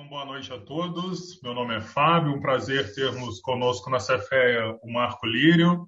[0.00, 1.38] Então, boa noite a todos.
[1.42, 5.86] Meu nome é Fábio, um prazer termos conosco na Cefeia o Marco Lírio.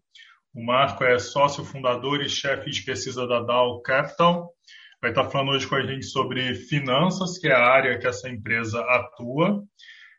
[0.55, 4.53] O Marco é sócio fundador e chefe de pesquisa da Dow Capital.
[5.01, 8.29] Vai estar falando hoje com a gente sobre finanças, que é a área que essa
[8.29, 9.63] empresa atua.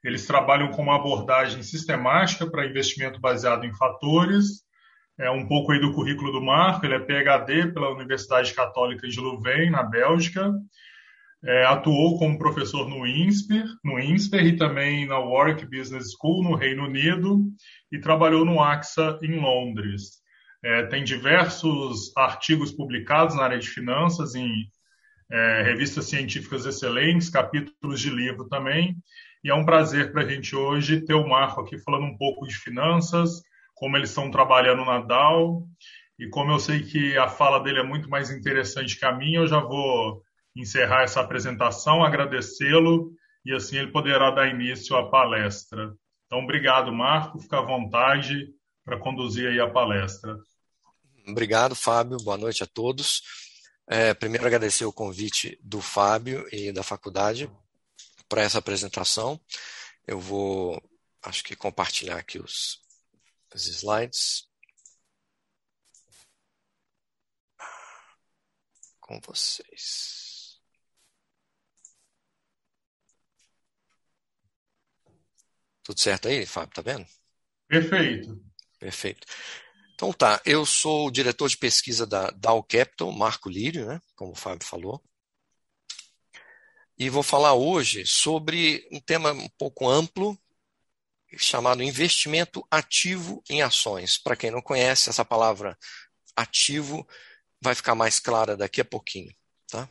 [0.04, 4.64] Eles trabalham com uma abordagem sistemática para investimento baseado em fatores.
[5.20, 6.84] É um pouco aí do currículo do Marco.
[6.84, 10.52] Ele é PhD pela Universidade Católica de Louvain, na Bélgica
[11.46, 16.55] é, atuou como professor no INSPER, no INSPER e também na Warwick Business School, no
[16.55, 17.41] Reino Unido,
[17.91, 20.21] e trabalhou no AXA em Londres.
[20.63, 24.49] É, tem diversos artigos publicados na área de finanças em
[25.30, 28.96] é, revistas científicas excelentes, capítulos de livro também.
[29.44, 32.48] E é um prazer para a gente hoje ter o Marco aqui falando um pouco
[32.48, 33.41] de finanças,
[33.76, 35.68] como eles estão trabalhando na DAO.
[36.18, 39.40] E como eu sei que a fala dele é muito mais interessante que a minha,
[39.40, 40.23] eu já vou
[40.55, 43.12] encerrar essa apresentação, agradecê-lo
[43.45, 45.93] e assim ele poderá dar início à palestra.
[46.26, 47.39] Então, obrigado, Marco.
[47.39, 50.37] Fica à vontade para conduzir aí a palestra.
[51.27, 52.18] Obrigado, Fábio.
[52.18, 53.21] Boa noite a todos.
[53.87, 57.51] É, primeiro, agradecer o convite do Fábio e da faculdade
[58.29, 59.40] para essa apresentação.
[60.07, 60.82] Eu vou,
[61.21, 62.79] acho que, compartilhar aqui os,
[63.54, 64.47] os slides.
[69.00, 70.22] Com vocês.
[75.84, 76.73] Tudo certo aí, Fábio?
[76.73, 77.06] Tá vendo?
[77.67, 78.41] Perfeito.
[78.79, 79.28] Perfeito.
[79.94, 84.31] Então tá, eu sou o diretor de pesquisa da Dow Capital, Marco Lírio, né, como
[84.31, 85.01] o Fábio falou.
[86.97, 90.38] E vou falar hoje sobre um tema um pouco amplo,
[91.38, 94.17] chamado investimento ativo em ações.
[94.17, 95.78] Para quem não conhece, essa palavra
[96.35, 97.07] ativo
[97.61, 99.34] vai ficar mais clara daqui a pouquinho.
[99.67, 99.89] Tá?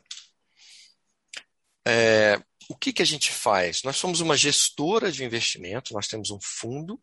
[1.87, 3.83] É, o que, que a gente faz?
[3.83, 7.01] Nós somos uma gestora de investimento, nós temos um fundo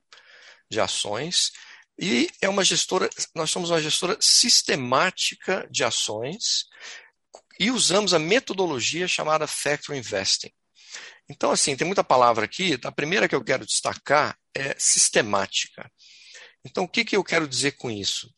[0.69, 1.51] de ações
[1.99, 6.65] e é uma gestora, nós somos uma gestora sistemática de ações
[7.59, 10.51] e usamos a metodologia chamada Factor Investing.
[11.29, 12.79] Então, assim, tem muita palavra aqui.
[12.83, 15.91] A primeira que eu quero destacar é sistemática.
[16.65, 18.33] Então, o que, que eu quero dizer com isso?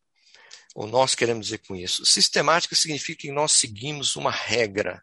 [0.76, 2.06] Ou nós queremos dizer com isso?
[2.06, 5.02] Sistemática significa que nós seguimos uma regra.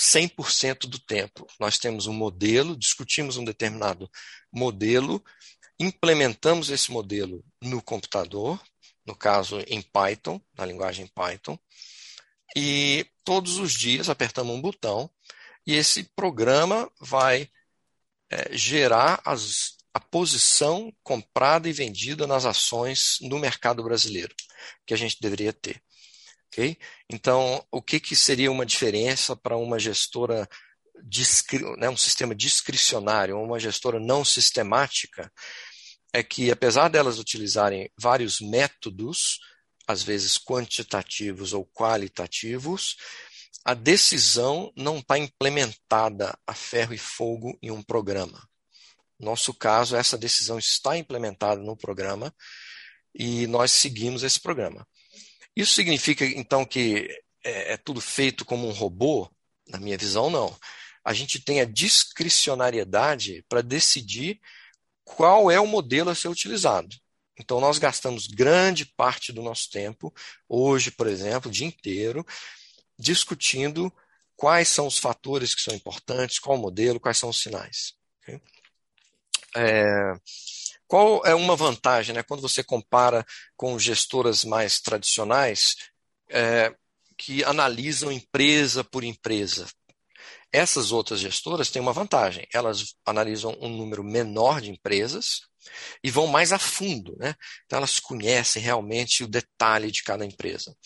[0.00, 1.46] 100% do tempo.
[1.60, 4.10] Nós temos um modelo, discutimos um determinado
[4.50, 5.22] modelo,
[5.78, 8.58] implementamos esse modelo no computador,
[9.04, 11.58] no caso em Python, na linguagem Python,
[12.56, 15.10] e todos os dias apertamos um botão
[15.66, 17.50] e esse programa vai
[18.30, 24.34] é, gerar as, a posição comprada e vendida nas ações no mercado brasileiro,
[24.86, 25.82] que a gente deveria ter.
[27.08, 30.48] Então, o que, que seria uma diferença para uma gestora,
[31.78, 35.32] né, um sistema discricionário, uma gestora não sistemática?
[36.12, 39.38] É que, apesar delas utilizarem vários métodos,
[39.86, 42.96] às vezes quantitativos ou qualitativos,
[43.64, 48.48] a decisão não está implementada a ferro e fogo em um programa.
[49.18, 52.34] No nosso caso, essa decisão está implementada no programa
[53.14, 54.86] e nós seguimos esse programa.
[55.56, 57.08] Isso significa, então, que
[57.44, 59.30] é, é tudo feito como um robô?
[59.68, 60.56] Na minha visão, não.
[61.04, 64.40] A gente tem a discricionariedade para decidir
[65.04, 66.96] qual é o modelo a ser utilizado.
[67.38, 70.12] Então, nós gastamos grande parte do nosso tempo,
[70.48, 72.24] hoje, por exemplo, o dia inteiro,
[72.98, 73.92] discutindo
[74.36, 77.94] quais são os fatores que são importantes, qual o modelo, quais são os sinais.
[78.22, 78.40] Okay?
[79.56, 80.14] É,
[80.90, 83.24] qual é uma vantagem né, quando você compara
[83.56, 85.76] com gestoras mais tradicionais
[86.28, 86.74] é,
[87.16, 89.68] que analisam empresa por empresa?
[90.52, 95.42] Essas outras gestoras têm uma vantagem, elas analisam um número menor de empresas
[96.02, 97.36] e vão mais a fundo, né?
[97.66, 100.76] Então elas conhecem realmente o detalhe de cada empresa.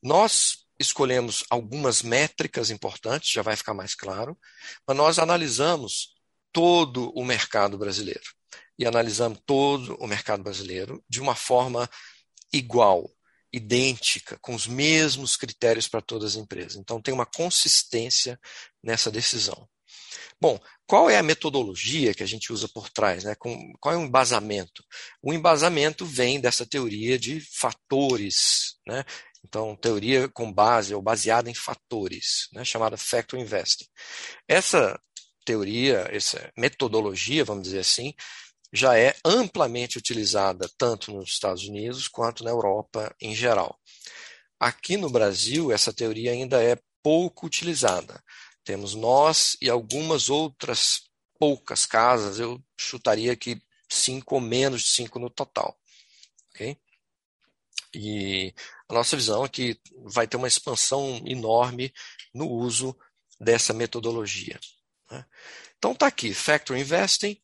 [0.00, 4.38] Nós escolhemos algumas métricas importantes, já vai ficar mais claro,
[4.86, 6.14] mas nós analisamos
[6.52, 8.35] todo o mercado brasileiro
[8.78, 11.88] e analisamos todo o mercado brasileiro de uma forma
[12.52, 13.10] igual,
[13.52, 16.76] idêntica, com os mesmos critérios para todas as empresas.
[16.76, 18.38] Então, tem uma consistência
[18.82, 19.68] nessa decisão.
[20.40, 23.24] Bom, qual é a metodologia que a gente usa por trás?
[23.24, 23.34] Né?
[23.80, 24.84] qual é o embasamento?
[25.22, 28.76] O embasamento vem dessa teoria de fatores.
[28.86, 29.02] Né?
[29.42, 32.64] Então, teoria com base ou baseada em fatores, né?
[32.64, 33.86] chamada Factor Investing.
[34.46, 35.00] Essa
[35.44, 38.12] teoria, essa metodologia, vamos dizer assim,
[38.72, 43.78] já é amplamente utilizada tanto nos Estados Unidos quanto na Europa em geral.
[44.58, 48.22] Aqui no Brasil, essa teoria ainda é pouco utilizada.
[48.64, 51.02] Temos nós e algumas outras
[51.38, 55.78] poucas casas, eu chutaria que cinco ou menos de cinco no total.
[56.50, 56.76] Okay?
[57.94, 58.54] E
[58.88, 61.92] a nossa visão é que vai ter uma expansão enorme
[62.34, 62.96] no uso
[63.40, 64.58] dessa metodologia.
[65.10, 65.24] Né?
[65.78, 67.40] Então está aqui, Factor Investing.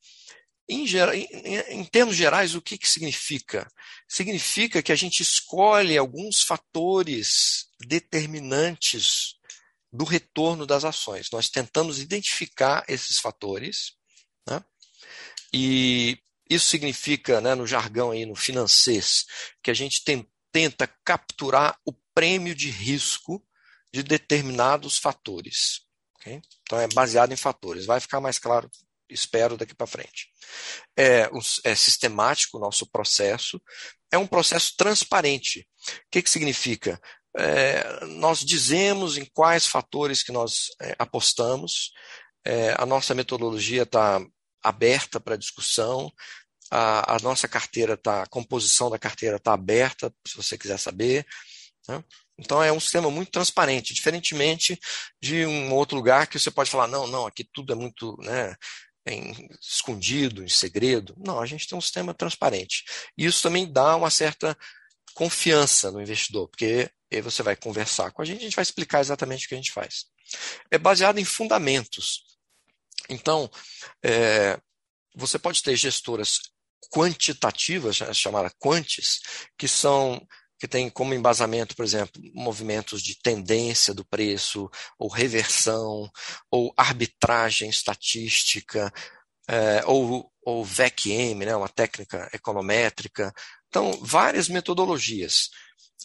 [0.72, 3.70] Em, em, em, termos gerais, o que, que significa?
[4.08, 9.34] Significa que a gente escolhe alguns fatores determinantes
[9.92, 11.30] do retorno das ações.
[11.30, 13.92] Nós tentamos identificar esses fatores,
[14.48, 14.64] né?
[15.52, 19.06] e isso significa, né, no jargão aí, no financeiro,
[19.62, 23.44] que a gente tem, tenta capturar o prêmio de risco
[23.92, 25.82] de determinados fatores.
[26.16, 26.40] Okay?
[26.62, 27.84] Então é baseado em fatores.
[27.84, 28.70] Vai ficar mais claro,
[29.12, 30.28] espero, daqui para frente.
[30.96, 31.28] É,
[31.64, 33.60] é sistemático o nosso processo,
[34.10, 35.66] é um processo transparente.
[35.88, 37.00] O que, que significa?
[37.36, 41.92] É, nós dizemos em quais fatores que nós é, apostamos,
[42.44, 44.20] é, a nossa metodologia está
[44.62, 46.12] aberta para discussão,
[46.70, 51.26] a, a, nossa carteira está, a composição da carteira está aberta, se você quiser saber.
[51.88, 52.02] Né?
[52.38, 54.78] Então é um sistema muito transparente, diferentemente
[55.20, 58.54] de um outro lugar que você pode falar, não, não, aqui tudo é muito né,
[59.06, 61.14] em, escondido, em segredo.
[61.18, 62.84] Não, a gente tem um sistema transparente.
[63.16, 64.56] E isso também dá uma certa
[65.14, 69.00] confiança no investidor, porque aí você vai conversar com a gente, a gente vai explicar
[69.00, 70.06] exatamente o que a gente faz.
[70.70, 72.24] É baseado em fundamentos.
[73.08, 73.50] Então,
[74.02, 74.58] é,
[75.14, 76.38] você pode ter gestoras
[76.90, 79.20] quantitativas, chamadas quantes,
[79.58, 80.26] que são
[80.62, 86.08] que tem como embasamento, por exemplo, movimentos de tendência do preço, ou reversão,
[86.48, 88.92] ou arbitragem estatística,
[89.48, 93.34] é, ou, ou VECM, né, uma técnica econométrica.
[93.66, 95.50] Então, várias metodologias.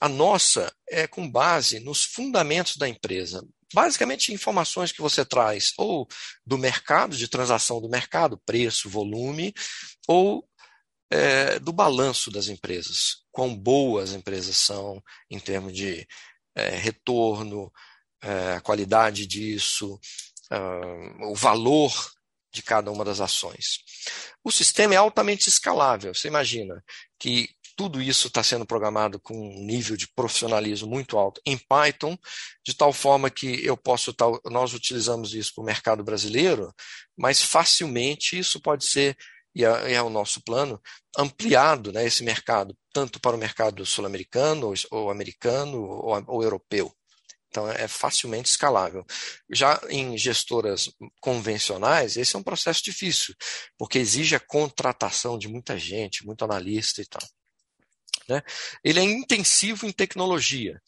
[0.01, 3.45] A nossa é com base nos fundamentos da empresa.
[3.71, 6.07] Basicamente, informações que você traz ou
[6.43, 9.53] do mercado, de transação do mercado, preço, volume,
[10.07, 10.43] ou
[11.09, 16.07] é, do balanço das empresas, quão boas as empresas são em termos de
[16.55, 17.71] é, retorno,
[18.21, 19.99] é, a qualidade disso,
[21.29, 21.91] o valor
[22.53, 23.79] de cada uma das ações.
[24.43, 26.15] O sistema é altamente escalável.
[26.15, 26.81] Você imagina
[27.19, 32.17] que tudo isso está sendo programado com um nível de profissionalismo muito alto em Python,
[32.65, 34.15] de tal forma que eu posso
[34.45, 36.73] nós utilizamos isso para o mercado brasileiro,
[37.15, 39.15] mas facilmente isso pode ser
[39.57, 40.79] e é, é o nosso plano,
[41.17, 46.93] ampliado né, esse mercado, tanto para o mercado sul-americano, ou, americano, ou, ou europeu.
[47.49, 49.03] Então, é facilmente escalável.
[49.51, 53.33] Já em gestoras convencionais, esse é um processo difícil,
[53.79, 57.27] porque exige a contratação de muita gente, muito analista e tal.
[58.29, 58.43] Né?
[58.83, 60.79] Ele é intensivo em tecnologia.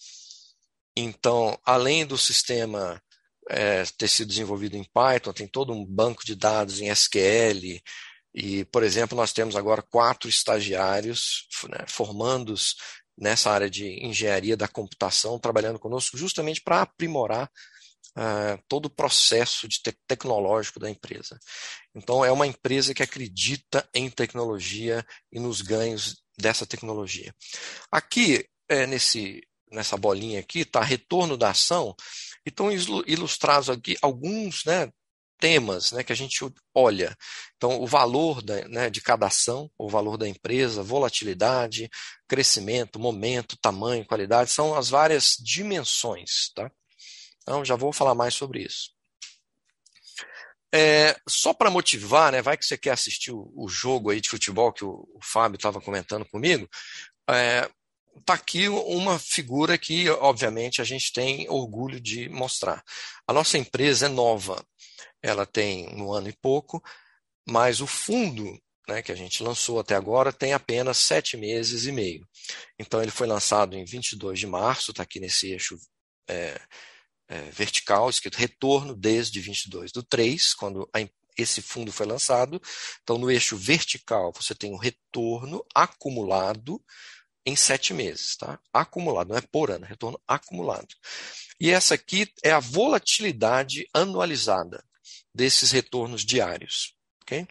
[0.95, 3.01] Então, além do sistema
[3.49, 7.81] é, ter sido desenvolvido em Python, tem todo um banco de dados em SQL,
[8.33, 12.75] e, por exemplo, nós temos agora quatro estagiários né, formandos
[13.17, 17.51] nessa área de engenharia da computação, trabalhando conosco justamente para aprimorar
[18.15, 21.37] uh, todo o processo de te tecnológico da empresa.
[21.93, 27.33] Então, é uma empresa que acredita em tecnologia e nos ganhos dessa tecnologia.
[27.91, 29.41] Aqui, é, nesse,
[29.71, 31.95] nessa bolinha aqui, está retorno da ação,
[32.45, 34.89] e estão ilustrados aqui alguns né,
[35.39, 36.39] temas né, que a gente
[36.73, 37.17] olha.
[37.55, 41.89] Então, o valor da, né, de cada ação, o valor da empresa, volatilidade,
[42.27, 46.51] crescimento, momento, tamanho, qualidade, são as várias dimensões.
[46.53, 46.69] Tá?
[47.41, 48.91] Então, já vou falar mais sobre isso.
[50.73, 54.29] É, só para motivar, né, vai que você quer assistir o, o jogo aí de
[54.29, 56.69] futebol que o, o Fábio estava comentando comigo,
[57.27, 57.67] é,
[58.25, 62.83] tá aqui uma figura que, obviamente, a gente tem orgulho de mostrar.
[63.27, 64.63] A nossa empresa é nova,
[65.21, 66.83] ela tem um ano e pouco,
[67.47, 68.59] mas o fundo
[68.89, 72.27] né, que a gente lançou até agora tem apenas sete meses e meio.
[72.77, 75.77] Então ele foi lançado em 22 de março, está aqui nesse eixo
[76.27, 76.59] é,
[77.27, 81.07] é, vertical, escrito retorno desde 22 do 3, quando a,
[81.37, 82.59] esse fundo foi lançado.
[83.03, 86.83] Então no eixo vertical você tem o retorno acumulado
[87.45, 88.59] em sete meses, tá?
[88.73, 90.87] Acumulado, não é por ano, é retorno acumulado.
[91.59, 94.83] E essa aqui é a volatilidade anualizada
[95.33, 96.95] desses retornos diários.
[97.23, 97.47] Okay?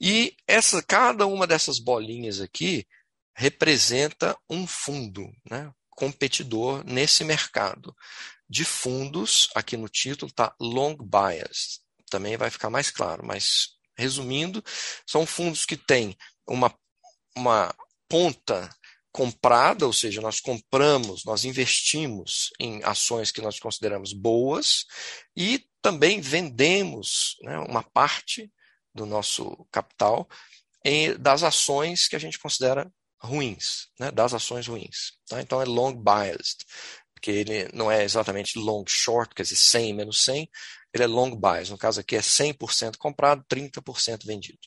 [0.00, 2.86] E essa, cada uma dessas bolinhas aqui
[3.34, 7.94] representa um fundo né, competidor nesse mercado.
[8.48, 11.80] De fundos, aqui no título está long bias.
[12.10, 14.62] Também vai ficar mais claro, mas resumindo,
[15.06, 16.72] são fundos que têm uma,
[17.36, 17.74] uma
[18.08, 18.68] ponta
[19.14, 24.86] comprada, ou seja, nós compramos, nós investimos em ações que nós consideramos boas
[25.36, 28.52] e também vendemos né, uma parte
[28.92, 30.28] do nosso capital
[30.84, 32.92] em, das ações que a gente considera
[33.22, 35.12] ruins, né, das ações ruins.
[35.28, 35.40] Tá?
[35.40, 36.66] Então é long biased,
[37.14, 40.50] porque ele não é exatamente long short, quer dizer 100 menos 100,
[40.92, 41.70] ele é long biased.
[41.70, 44.58] No caso aqui é 100% comprado, 30% vendido.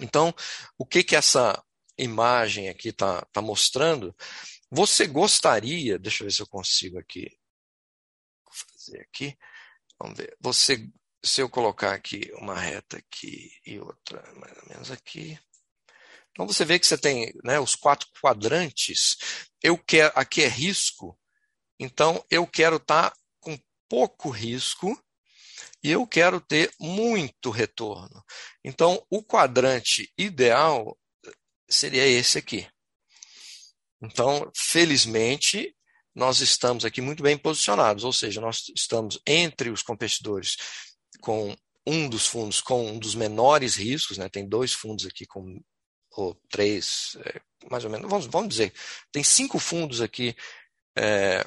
[0.00, 0.34] Então,
[0.76, 1.62] o que que essa
[1.98, 4.14] imagem aqui está tá mostrando?
[4.70, 7.30] Você gostaria, deixa eu ver se eu consigo aqui
[8.54, 9.36] fazer aqui.
[9.98, 10.36] Vamos ver.
[10.40, 10.88] Você,
[11.22, 15.38] se eu colocar aqui uma reta aqui e outra mais ou menos aqui,
[16.30, 19.16] então você vê que você tem né, os quatro quadrantes.
[19.62, 21.18] Eu quero, aqui é risco,
[21.78, 23.56] então eu quero estar tá com
[23.88, 25.00] pouco risco
[25.82, 28.24] e eu quero ter muito retorno.
[28.64, 30.98] Então o quadrante ideal
[31.74, 32.66] seria esse aqui.
[34.02, 35.74] Então, felizmente,
[36.14, 40.56] nós estamos aqui muito bem posicionados, ou seja, nós estamos entre os competidores
[41.20, 44.28] com um dos fundos com um dos menores riscos, né?
[44.28, 45.60] tem dois fundos aqui com
[46.16, 48.72] ou três, é, mais ou menos, vamos, vamos dizer,
[49.10, 50.34] tem cinco fundos aqui
[50.96, 51.44] é,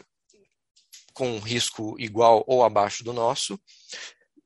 [1.14, 3.60] com risco igual ou abaixo do nosso,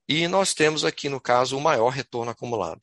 [0.07, 2.81] e nós temos aqui, no caso, o maior retorno acumulado.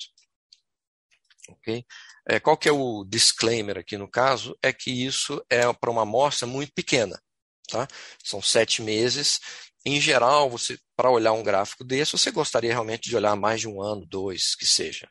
[1.48, 1.84] Ok?
[2.28, 4.56] É, qual que é o disclaimer aqui no caso?
[4.62, 7.20] É que isso é para uma amostra muito pequena.
[7.68, 7.86] Tá?
[8.24, 9.40] São sete meses.
[9.84, 13.68] Em geral, você para olhar um gráfico desse, você gostaria realmente de olhar mais de
[13.68, 15.08] um ano, dois, que seja.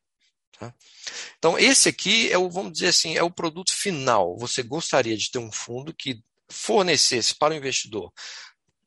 [0.60, 0.74] Tá?
[1.38, 4.38] Então, esse aqui é o, vamos dizer assim, é o produto final.
[4.38, 8.12] Você gostaria de ter um fundo que fornecesse para o investidor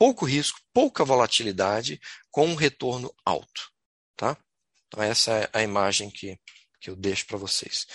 [0.01, 3.71] pouco risco, pouca volatilidade, com um retorno alto.
[4.17, 4.35] Tá?
[4.87, 6.39] Então, essa é a imagem que,
[6.81, 7.87] que eu deixo para vocês.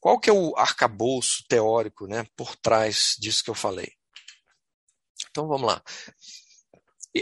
[0.00, 3.92] Qual que é o arcabouço teórico né, por trás disso que eu falei?
[5.30, 5.82] Então, vamos lá.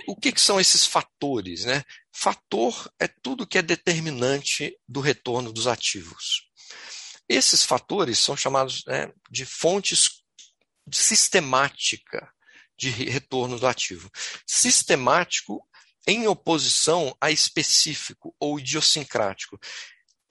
[0.06, 1.64] O que, que, são esses fatores?
[1.64, 1.84] Né?
[2.12, 6.48] Fator é tudo que é determinante do retorno dos ativos.
[7.28, 10.24] Esses fatores são chamados né, de fontes
[10.92, 12.30] sistemática
[12.76, 14.10] de retorno do ativo.
[14.46, 15.66] Sistemático
[16.06, 19.58] em oposição a específico ou idiosincrático.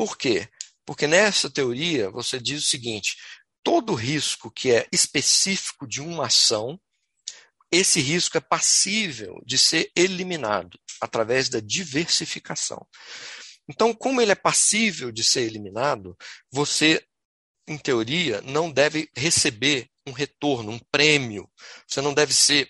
[0.04, 0.50] Por quê?
[0.86, 3.16] Porque nessa teoria você diz o seguinte:
[3.64, 6.78] todo risco que é específico de uma ação
[7.72, 12.86] esse risco é passível de ser eliminado através da diversificação.
[13.66, 16.18] Então, como ele é passível de ser eliminado,
[16.52, 17.02] você,
[17.66, 21.50] em teoria, não deve receber um retorno, um prêmio.
[21.88, 22.70] Você não deve ser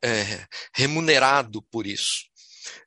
[0.00, 2.24] é, remunerado por isso.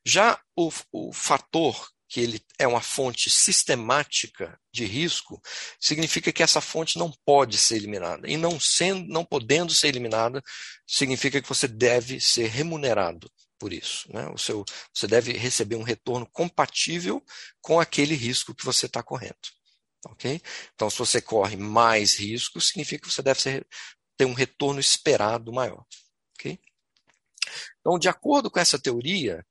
[0.02, 5.40] Já o, o fator que ele é uma fonte sistemática de risco,
[5.78, 8.28] significa que essa fonte não pode ser eliminada.
[8.28, 10.42] E não sendo, não podendo ser eliminada,
[10.84, 14.12] significa que você deve ser remunerado por isso.
[14.12, 14.26] Né?
[14.34, 17.24] O seu, você deve receber um retorno compatível
[17.60, 19.36] com aquele risco que você está correndo.
[20.08, 20.42] Okay?
[20.74, 23.64] Então, se você corre mais risco, significa que você deve ser,
[24.16, 25.84] ter um retorno esperado maior.
[26.34, 26.58] Okay?
[27.78, 29.46] Então, de acordo com essa teoria,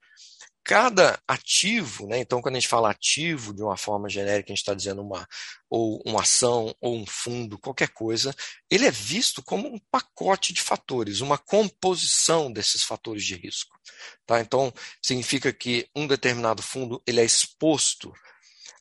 [0.69, 4.61] cada ativo, né, então quando a gente fala ativo de uma forma genérica, a gente
[4.61, 5.27] está dizendo uma
[5.67, 8.35] ou uma ação ou um fundo, qualquer coisa,
[8.69, 13.79] ele é visto como um pacote de fatores, uma composição desses fatores de risco.
[14.27, 14.41] Tá?
[14.41, 14.71] Então,
[15.01, 18.13] significa que um determinado fundo ele é exposto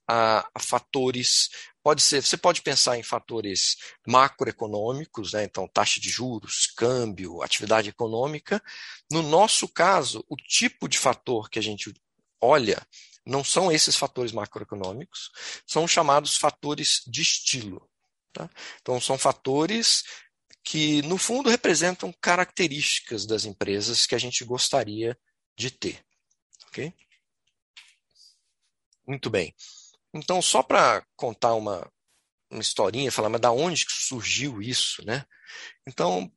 [0.07, 1.49] a, a fatores
[1.89, 5.45] Pode ser, você pode pensar em fatores macroeconômicos, né?
[5.45, 8.63] então taxa de juros, câmbio, atividade econômica.
[9.11, 11.91] No nosso caso, o tipo de fator que a gente
[12.43, 12.87] olha
[13.25, 15.31] não são esses fatores macroeconômicos,
[15.67, 17.89] são chamados fatores de estilo.
[18.35, 18.51] Tá?
[18.83, 20.05] Então, são fatores
[20.63, 25.19] que, no fundo, representam características das empresas que a gente gostaria
[25.57, 26.05] de ter.
[26.67, 26.93] Ok?
[29.07, 29.55] Muito bem.
[30.15, 31.91] Então, só para contar uma,
[32.51, 35.25] uma historinha, falar, mas da onde surgiu isso, né?
[35.87, 36.31] Então,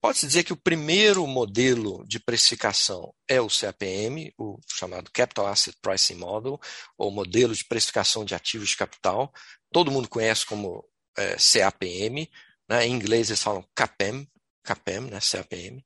[0.00, 5.76] pode-se dizer que o primeiro modelo de precificação é o CAPM, o chamado Capital Asset
[5.80, 6.60] Pricing Model,
[6.98, 9.32] ou modelo de precificação de ativos de capital.
[9.72, 10.84] Todo mundo conhece como
[11.16, 12.30] é, CAPM,
[12.68, 12.86] né?
[12.86, 14.28] em inglês eles falam CAPM,
[14.64, 15.18] CAPM, né?
[15.20, 15.82] CAPM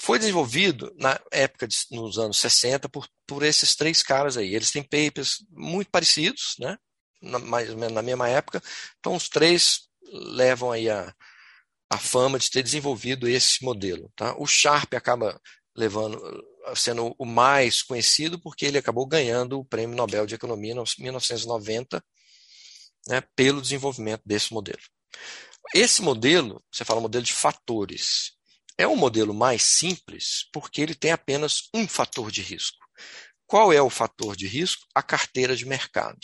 [0.00, 4.54] foi desenvolvido na época, de, nos anos 60, por, por esses três caras aí.
[4.54, 6.78] Eles têm papers muito parecidos, né?
[7.20, 8.62] Na, mais ou menos na mesma época.
[8.98, 11.14] Então, os três levam aí a,
[11.90, 14.10] a fama de ter desenvolvido esse modelo.
[14.16, 14.34] Tá?
[14.38, 15.38] O Sharp acaba
[15.76, 16.18] levando,
[16.74, 22.02] sendo o mais conhecido porque ele acabou ganhando o Prêmio Nobel de Economia em 1990
[23.06, 24.80] né, pelo desenvolvimento desse modelo.
[25.74, 28.32] Esse modelo, você fala modelo de fatores,
[28.80, 32.78] é um modelo mais simples porque ele tem apenas um fator de risco.
[33.46, 34.86] Qual é o fator de risco?
[34.94, 36.18] A carteira de mercado.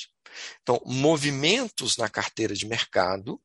[0.63, 3.41] Então, movimentos na carteira de mercado,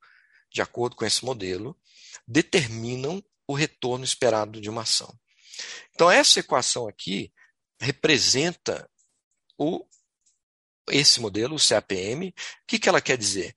[0.49, 1.77] de acordo com esse modelo,
[2.25, 5.13] determinam o retorno esperado de uma ação.
[5.93, 7.33] Então, essa equação aqui
[7.81, 8.89] representa
[9.57, 9.85] o,
[10.89, 12.29] esse modelo, o CAPM.
[12.29, 12.33] O
[12.65, 13.53] que, que ela quer dizer?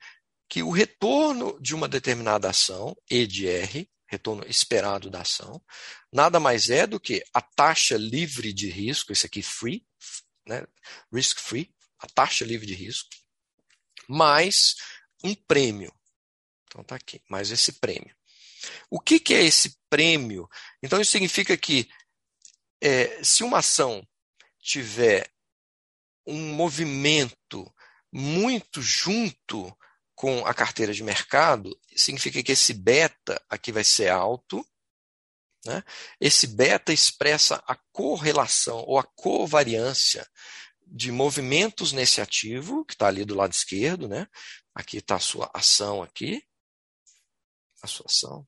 [0.49, 5.63] Que o retorno de uma determinada ação, E de R, retorno esperado da ação,
[6.13, 9.87] nada mais é do que a taxa livre de risco, esse aqui free,
[10.47, 10.67] né,
[11.13, 13.09] risk free, a taxa livre de risco,
[14.09, 14.77] mais
[15.23, 15.93] um prêmio.
[16.67, 18.15] Então está aqui, mais esse prêmio.
[18.91, 20.49] O que, que, é esse prêmio?
[20.83, 21.89] Então isso significa que
[22.81, 24.07] é, se uma ação
[24.61, 25.31] tiver
[26.27, 27.73] um movimento
[28.13, 29.77] muito junto
[30.25, 34.67] com a carteira de mercado, significa que esse beta aqui vai ser alto.
[35.67, 35.85] Né?
[36.19, 40.27] Esse beta expressa a correlação ou a covariância
[40.87, 44.09] de movimentos nesse ativo, que está ali do lado esquerdo.
[44.09, 44.27] Né?
[44.75, 46.43] Aqui está a sua ação aqui.
[47.83, 48.47] A sua ação.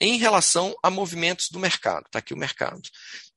[0.00, 2.06] em relação a movimentos do mercado.
[2.06, 2.80] Está aqui o mercado.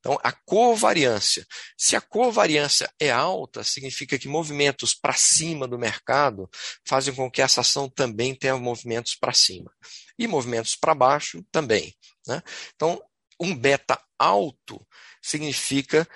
[0.01, 1.46] Então, a covariância.
[1.77, 6.50] Se a covariância é alta, significa que movimentos para cima do mercado
[6.86, 9.72] fazem com que essa ação também tenha movimentos para cima.
[10.17, 11.96] E movimentos para baixo também.
[12.27, 12.41] Né?
[12.75, 13.01] Então,
[13.39, 14.86] um beta alto
[15.22, 16.08] significa,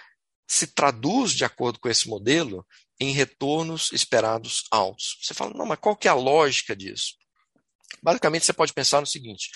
[0.48, 2.66] se traduz de acordo com esse modelo,
[3.00, 5.20] em retornos esperados altos.
[5.22, 7.14] Você fala, não, mas qual que é a lógica disso?
[8.02, 9.52] Basicamente, você pode pensar no seguinte: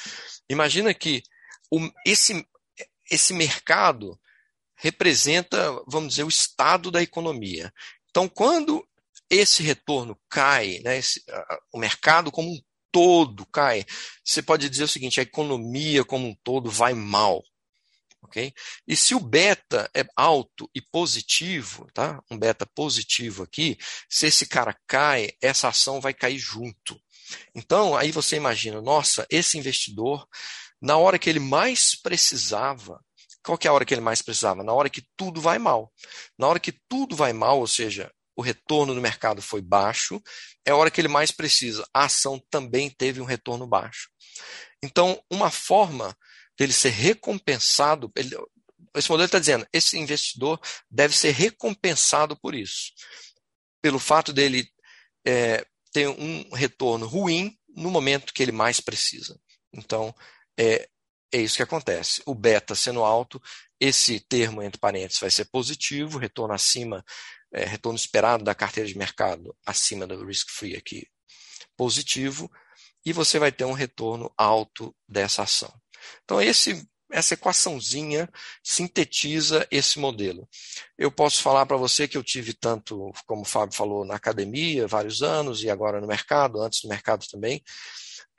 [0.49, 1.23] imagina que
[2.05, 2.45] esse,
[3.09, 4.19] esse mercado
[4.75, 7.71] representa, vamos dizer, o estado da economia.
[8.09, 8.85] Então, quando
[9.29, 11.23] esse retorno cai, né, esse,
[11.71, 12.59] o mercado como um
[12.91, 13.85] todo cai,
[14.23, 17.43] você pode dizer o seguinte: a economia como um todo vai mal.
[18.23, 18.53] Okay?
[18.87, 22.21] E se o beta é alto e positivo, tá?
[22.29, 23.77] um beta positivo aqui,
[24.09, 26.99] se esse cara cai, essa ação vai cair junto.
[27.55, 30.27] Então, aí você imagina, nossa, esse investidor,
[30.81, 33.03] na hora que ele mais precisava,
[33.43, 34.63] qual que é a hora que ele mais precisava?
[34.63, 35.91] Na hora que tudo vai mal.
[36.37, 40.21] Na hora que tudo vai mal, ou seja, o retorno do mercado foi baixo,
[40.65, 41.87] é a hora que ele mais precisa.
[41.93, 44.09] A ação também teve um retorno baixo.
[44.83, 46.15] Então, uma forma
[46.57, 48.37] dele ser recompensado, ele,
[48.95, 52.93] esse modelo está dizendo, esse investidor deve ser recompensado por isso.
[53.81, 54.69] Pelo fato dele
[55.25, 59.39] é, ter um retorno ruim no momento que ele mais precisa.
[59.73, 60.13] Então,
[60.59, 60.89] é,
[61.31, 62.21] é isso que acontece.
[62.25, 63.41] O beta sendo alto,
[63.79, 67.03] esse termo entre parênteses vai ser positivo, retorno acima,
[67.53, 71.07] é, retorno esperado da carteira de mercado acima do risk free aqui,
[71.77, 72.51] positivo,
[73.05, 75.73] e você vai ter um retorno alto dessa ação.
[76.23, 78.29] Então, esse essa equaçãozinha
[78.63, 80.47] sintetiza esse modelo.
[80.95, 84.87] Eu posso falar para você que eu tive tanto, como o Fábio falou, na academia,
[84.87, 87.63] vários anos, e agora no mercado, antes do mercado também.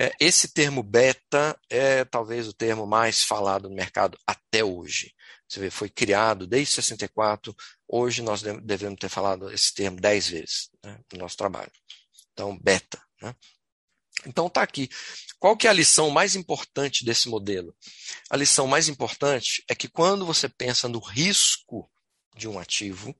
[0.00, 5.14] É, esse termo beta é talvez o termo mais falado no mercado até hoje.
[5.46, 7.54] Você vê, foi criado desde 64,
[7.86, 11.70] hoje nós devemos ter falado esse termo dez vezes né, no nosso trabalho.
[12.32, 12.98] Então, beta.
[13.20, 13.36] Né?
[14.26, 14.88] Então está aqui.
[15.38, 17.76] Qual que é a lição mais importante desse modelo?
[18.30, 21.90] A lição mais importante é que quando você pensa no risco
[22.34, 23.14] de um ativo,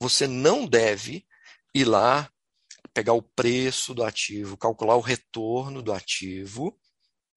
[0.00, 1.26] você não deve
[1.74, 2.30] ir lá
[2.92, 6.78] pegar o preço do ativo, calcular o retorno do ativo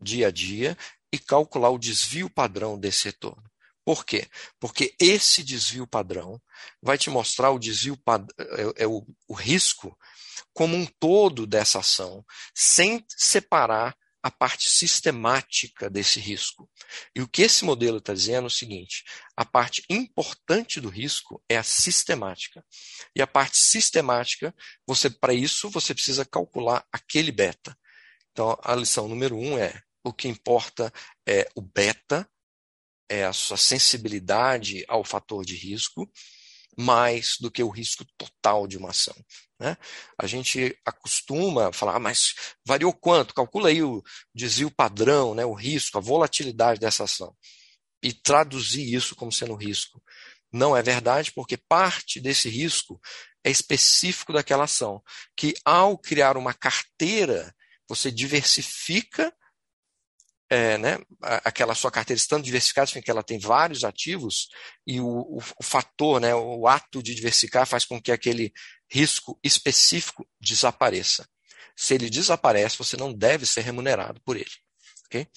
[0.01, 0.77] dia a dia
[1.11, 3.43] e calcular o desvio padrão desse retorno.
[3.85, 4.27] Por quê?
[4.59, 6.41] Porque esse desvio padrão
[6.81, 7.99] vai te mostrar o desvio
[8.37, 9.97] é, é o, o risco
[10.53, 16.69] como um todo dessa ação, sem separar a parte sistemática desse risco.
[17.13, 19.03] E o que esse modelo está dizendo é o seguinte:
[19.35, 22.65] a parte importante do risco é a sistemática.
[23.13, 24.55] E a parte sistemática,
[24.87, 27.77] você para isso você precisa calcular aquele beta.
[28.31, 30.91] Então a lição número um é o que importa
[31.27, 32.27] é o beta,
[33.09, 36.09] é a sua sensibilidade ao fator de risco,
[36.77, 39.15] mais do que o risco total de uma ação.
[39.59, 39.77] Né?
[40.17, 42.33] A gente acostuma falar, ah, mas
[42.65, 43.33] variou quanto?
[43.33, 47.35] Calcula aí o desvio padrão, né, o risco, a volatilidade dessa ação.
[48.01, 50.03] E traduzir isso como sendo risco.
[50.51, 52.99] Não é verdade, porque parte desse risco
[53.43, 55.01] é específico daquela ação.
[55.35, 57.55] Que ao criar uma carteira,
[57.87, 59.33] você diversifica
[60.53, 64.49] é, né, aquela sua carteira estando diversificada, significa que ela tem vários ativos,
[64.85, 68.53] e o, o, o, fator, né, o ato de diversificar faz com que aquele
[68.87, 71.27] risco específico desapareça.
[71.75, 74.51] Se ele desaparece, você não deve ser remunerado por ele.
[75.07, 75.27] Okay?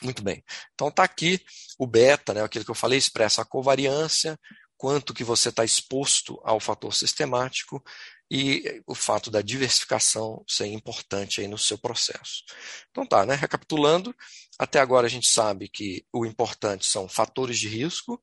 [0.00, 0.42] Muito bem.
[0.72, 1.38] Então está aqui
[1.78, 4.40] o beta, né, aquilo que eu falei, expressa a covariância,
[4.74, 7.84] quanto que você está exposto ao fator sistemático
[8.30, 12.42] e o fato da diversificação ser importante aí no seu processo.
[12.90, 13.34] Então tá, né?
[13.34, 14.14] Recapitulando,
[14.58, 18.22] até agora a gente sabe que o importante são fatores de risco.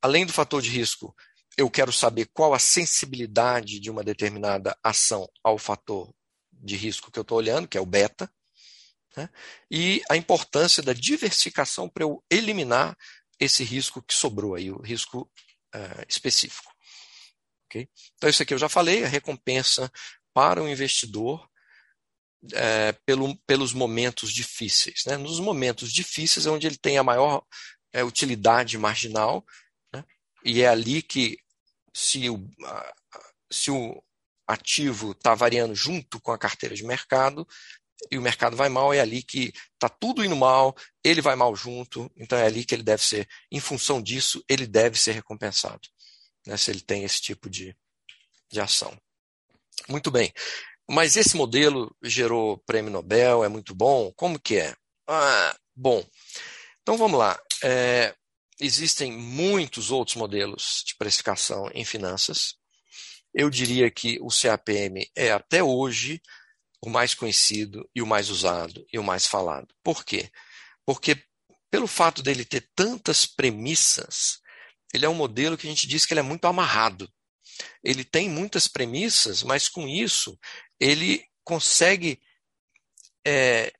[0.00, 1.14] Além do fator de risco,
[1.56, 6.14] eu quero saber qual a sensibilidade de uma determinada ação ao fator
[6.52, 8.30] de risco que eu estou olhando, que é o beta,
[9.16, 9.28] né?
[9.70, 12.96] e a importância da diversificação para eu eliminar
[13.40, 15.30] esse risco que sobrou aí, o risco
[15.74, 16.72] uh, específico.
[17.68, 17.88] Okay?
[18.16, 19.92] Então, isso aqui eu já falei, a recompensa
[20.32, 21.46] para o investidor
[22.54, 25.04] é, pelo, pelos momentos difíceis.
[25.06, 25.16] Né?
[25.16, 27.44] Nos momentos difíceis é onde ele tem a maior
[27.92, 29.44] é, utilidade marginal,
[29.92, 30.04] né?
[30.44, 31.38] e é ali que,
[31.92, 32.48] se o,
[33.50, 34.02] se o
[34.46, 37.46] ativo está variando junto com a carteira de mercado,
[38.10, 41.54] e o mercado vai mal, é ali que está tudo indo mal, ele vai mal
[41.56, 45.80] junto, então é ali que ele deve ser, em função disso, ele deve ser recompensado
[46.48, 47.76] né, se ele tem esse tipo de,
[48.50, 48.98] de ação.
[49.86, 50.32] Muito bem.
[50.88, 54.10] Mas esse modelo gerou prêmio Nobel, é muito bom?
[54.16, 54.74] Como que é?
[55.06, 56.02] Ah, bom,
[56.80, 57.38] então vamos lá.
[57.62, 58.14] É,
[58.58, 62.54] existem muitos outros modelos de precificação em finanças.
[63.34, 66.20] Eu diria que o CAPM é até hoje
[66.80, 69.68] o mais conhecido e o mais usado e o mais falado.
[69.82, 70.30] Por quê?
[70.86, 71.22] Porque
[71.70, 74.40] pelo fato dele ter tantas premissas,
[74.92, 77.10] ele é um modelo que a gente diz que ele é muito amarrado.
[77.82, 80.38] Ele tem muitas premissas, mas com isso
[80.80, 82.20] ele consegue
[83.26, 83.72] é,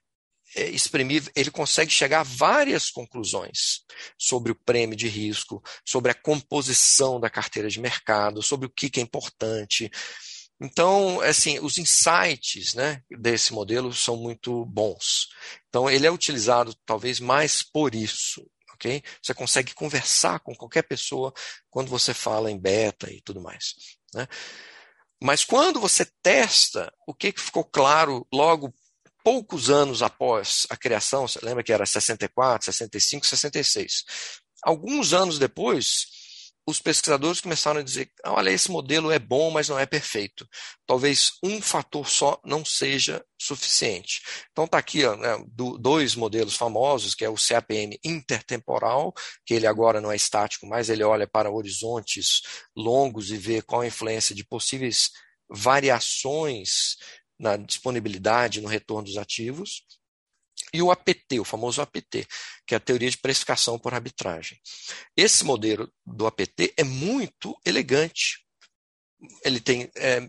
[0.56, 3.84] é, exprimir, ele consegue chegar a várias conclusões
[4.18, 8.90] sobre o prêmio de risco, sobre a composição da carteira de mercado, sobre o que,
[8.90, 9.90] que é importante.
[10.60, 15.28] Então, assim, os insights né, desse modelo são muito bons.
[15.68, 18.44] Então, ele é utilizado talvez mais por isso
[18.78, 19.02] ok?
[19.20, 21.34] Você consegue conversar com qualquer pessoa
[21.68, 23.74] quando você fala em beta e tudo mais.
[24.14, 24.26] Né?
[25.20, 28.72] Mas quando você testa, o que, que ficou claro logo
[29.24, 34.04] poucos anos após a criação, você lembra que era 64, 65, 66.
[34.62, 36.06] Alguns anos depois,
[36.68, 40.46] os pesquisadores começaram a dizer: olha, esse modelo é bom, mas não é perfeito.
[40.86, 44.20] Talvez um fator só não seja suficiente.
[44.52, 45.42] Então está aqui ó, né,
[45.80, 49.14] dois modelos famosos, que é o CAPM intertemporal,
[49.46, 52.42] que ele agora não é estático, mas ele olha para horizontes
[52.76, 55.10] longos e vê qual a influência de possíveis
[55.48, 56.96] variações
[57.40, 59.84] na disponibilidade, no retorno dos ativos
[60.72, 62.26] e o APT, o famoso APT,
[62.66, 64.60] que é a teoria de precificação por arbitragem.
[65.16, 68.44] Esse modelo do APT é muito elegante.
[69.44, 70.28] Ele tem, é,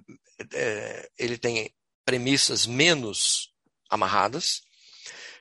[0.53, 1.73] é, ele tem
[2.05, 3.53] premissas menos
[3.89, 4.61] amarradas,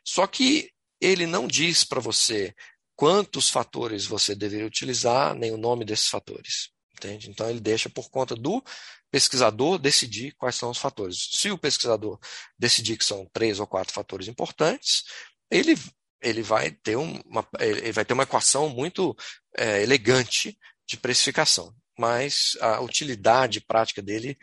[0.04, 0.70] só que
[1.00, 2.54] ele não diz para você
[2.96, 6.70] quantos fatores você deveria utilizar, nem o nome desses fatores.
[6.94, 7.30] Entende?
[7.30, 8.62] Então ele deixa por conta do
[9.10, 11.28] pesquisador decidir quais são os fatores.
[11.32, 12.18] Se o pesquisador
[12.58, 15.04] decidir que são três ou quatro fatores importantes,
[15.50, 15.76] ele,
[16.20, 19.16] ele, vai, ter uma, ele vai ter uma equação muito
[19.56, 24.36] é, elegante de precificação, mas a utilidade prática dele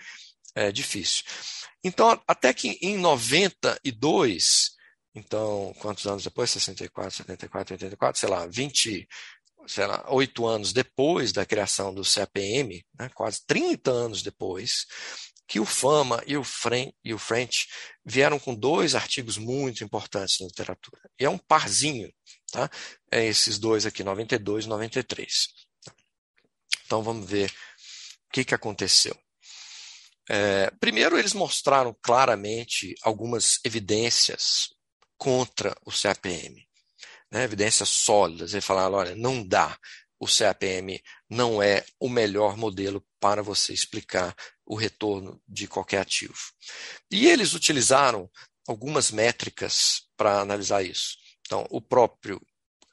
[0.56, 1.24] é difícil.
[1.84, 4.76] Então, até que em 92,
[5.16, 6.50] então, quantos anos depois?
[6.50, 9.08] 64, 74, 84, sei lá, 20,
[9.68, 14.86] sei lá, oito anos depois da criação do CAPM, né, quase 30 anos depois,
[15.48, 17.68] que o Fama e o, Fren e o French
[18.04, 21.02] vieram com dois artigos muito importantes na literatura.
[21.20, 22.12] E é um parzinho,
[22.52, 22.70] tá?
[23.12, 25.30] É esses dois aqui, 92 e 93.
[26.86, 27.52] Então vamos ver
[28.28, 29.16] o que, que aconteceu.
[30.28, 34.70] É, primeiro, eles mostraram claramente algumas evidências
[35.18, 36.66] contra o CAPM
[37.32, 39.78] né, evidências sólidas, e falaram, olha, não dá,
[40.20, 44.36] o CAPM não é o melhor modelo para você explicar
[44.66, 46.38] o retorno de qualquer ativo.
[47.12, 48.30] E eles utilizaram
[48.68, 51.18] algumas métricas para analisar isso.
[51.46, 52.42] Então, o próprio,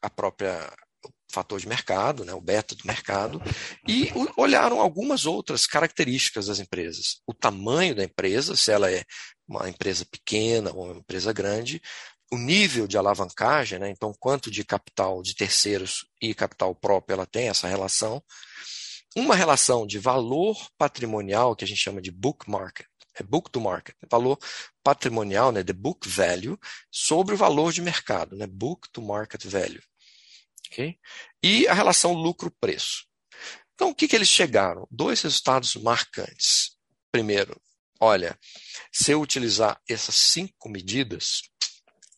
[0.03, 0.71] a própria
[1.33, 3.41] fator de mercado, né, o beta do mercado,
[3.89, 7.23] e olharam algumas outras características das empresas.
[7.27, 9.03] O tamanho da empresa, se ela é
[9.49, 11.81] uma empresa pequena ou uma empresa grande,
[12.33, 13.91] o nível de alavancagem, né?
[13.91, 18.25] então quanto de capital de terceiros e capital próprio ela tem, essa relação.
[19.15, 23.61] Uma relação de valor patrimonial, que a gente chama de book market, é book to
[23.61, 24.39] market, valor
[24.83, 26.59] patrimonial, né, the book value,
[26.91, 29.83] sobre o valor de mercado, né, book to market value.
[30.69, 30.99] Okay?
[31.43, 33.05] E a relação lucro-preço.
[33.75, 34.89] Então, o que, que eles chegaram?
[34.91, 36.79] Dois resultados marcantes.
[37.11, 37.61] Primeiro,
[38.01, 38.39] olha,
[38.91, 41.43] se eu utilizar essas cinco medidas,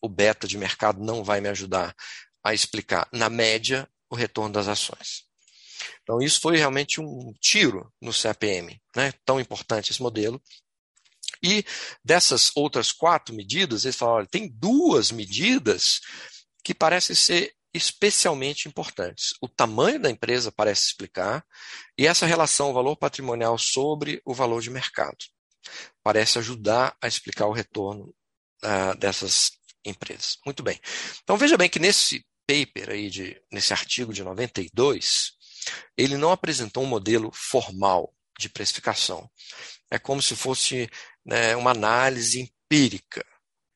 [0.05, 1.97] o beta de mercado não vai me ajudar
[2.45, 5.25] a explicar, na média, o retorno das ações.
[6.03, 9.13] Então, isso foi realmente um tiro no CAPM, né?
[9.25, 10.43] tão importante esse modelo.
[11.43, 11.65] E
[12.05, 16.01] dessas outras quatro medidas, eles falaram: olha, tem duas medidas
[16.63, 19.35] que parecem ser especialmente importantes.
[19.41, 21.45] O tamanho da empresa parece explicar,
[21.99, 25.17] e essa relação valor patrimonial sobre o valor de mercado
[26.03, 28.15] parece ajudar a explicar o retorno
[28.63, 29.53] uh, dessas
[29.85, 30.39] empresas.
[30.45, 30.81] Muito bem.
[31.23, 35.33] Então veja bem que nesse paper aí de nesse artigo de 92,
[35.97, 39.31] ele não apresentou um modelo formal de precificação.
[39.91, 40.89] É como se fosse
[41.25, 43.25] né, uma análise empírica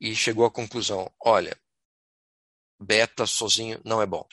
[0.01, 1.59] e chegou à conclusão: olha,
[2.81, 4.27] beta sozinho não é bom.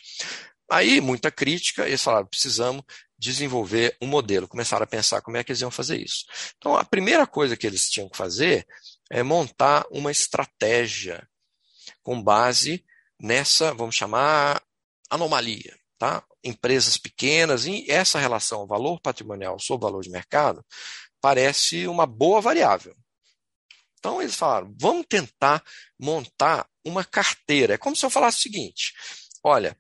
[0.70, 2.84] Aí, muita crítica, eles falaram: precisamos
[3.18, 4.48] desenvolver um modelo.
[4.48, 6.26] Começaram a pensar como é que eles iam fazer isso.
[6.58, 8.68] Então, a primeira coisa que eles tinham que fazer
[9.10, 11.28] é montar uma estratégia
[12.04, 12.84] com base
[13.20, 14.62] nessa, vamos chamar,
[15.10, 15.78] anomalia.
[15.98, 16.24] Tá?
[16.44, 20.64] Empresas pequenas, e essa relação valor patrimonial sobre valor de mercado
[21.22, 22.96] parece uma boa variável.
[23.98, 25.64] Então eles falaram: vamos tentar
[26.00, 27.74] montar uma carteira.
[27.74, 28.94] É como se eu falasse o seguinte:
[29.44, 29.76] olha,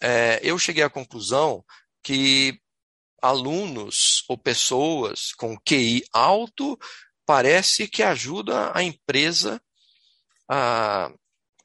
[0.00, 1.64] é, eu cheguei à conclusão
[2.02, 2.60] que
[3.20, 6.78] alunos ou pessoas com QI alto
[7.24, 9.60] parece que ajuda a empresa
[10.48, 11.10] a,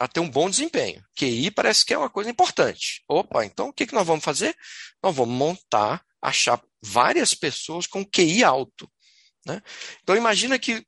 [0.02, 1.06] a ter um bom desempenho.
[1.16, 3.04] QI parece que é uma coisa importante.
[3.08, 4.58] Opa, então o que, que nós vamos fazer?
[5.02, 8.92] Nós vamos montar, achar várias pessoas com QI alto.
[9.46, 9.62] Né?
[10.02, 10.84] Então imagina que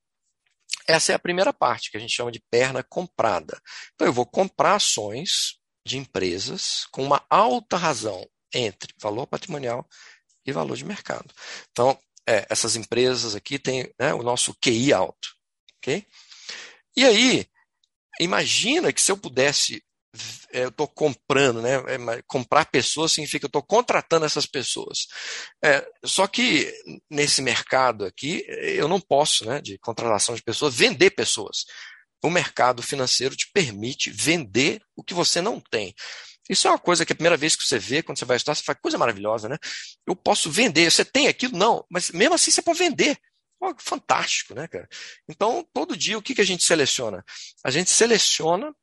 [0.87, 3.61] essa é a primeira parte, que a gente chama de perna comprada.
[3.93, 9.87] Então, eu vou comprar ações de empresas com uma alta razão entre valor patrimonial
[10.43, 11.31] e valor de mercado.
[11.71, 11.97] Então,
[12.27, 15.29] é, essas empresas aqui têm né, o nosso QI alto.
[15.77, 16.05] Okay?
[16.97, 17.47] E aí,
[18.19, 19.83] imagina que se eu pudesse
[20.51, 21.75] é, eu estou comprando, né?
[21.75, 25.07] É, comprar pessoas significa eu estou contratando essas pessoas.
[25.63, 26.71] É, só que
[27.09, 31.65] nesse mercado aqui, eu não posso, né, de contratação de pessoas, vender pessoas.
[32.23, 35.93] O mercado financeiro te permite vender o que você não tem.
[36.49, 38.55] Isso é uma coisa que a primeira vez que você vê, quando você vai estudar,
[38.55, 39.57] você faz coisa maravilhosa, né?
[40.05, 40.91] Eu posso vender.
[40.91, 41.57] Você tem aquilo?
[41.57, 41.85] Não.
[41.89, 43.17] Mas mesmo assim você pode vender.
[43.77, 44.87] Fantástico, né, cara?
[45.27, 47.23] Então, todo dia, o que, que a gente seleciona?
[47.63, 48.73] A gente seleciona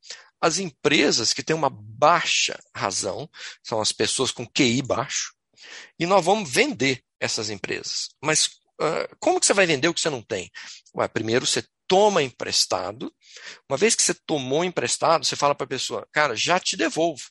[0.41, 3.29] as empresas que têm uma baixa razão,
[3.63, 5.33] são as pessoas com QI baixo,
[5.99, 8.09] e nós vamos vender essas empresas.
[8.21, 8.47] Mas
[8.81, 10.51] uh, como que você vai vender o que você não tem?
[10.95, 13.13] Ué, primeiro você toma emprestado.
[13.69, 17.23] Uma vez que você tomou emprestado, você fala para a pessoa, cara, já te devolvo.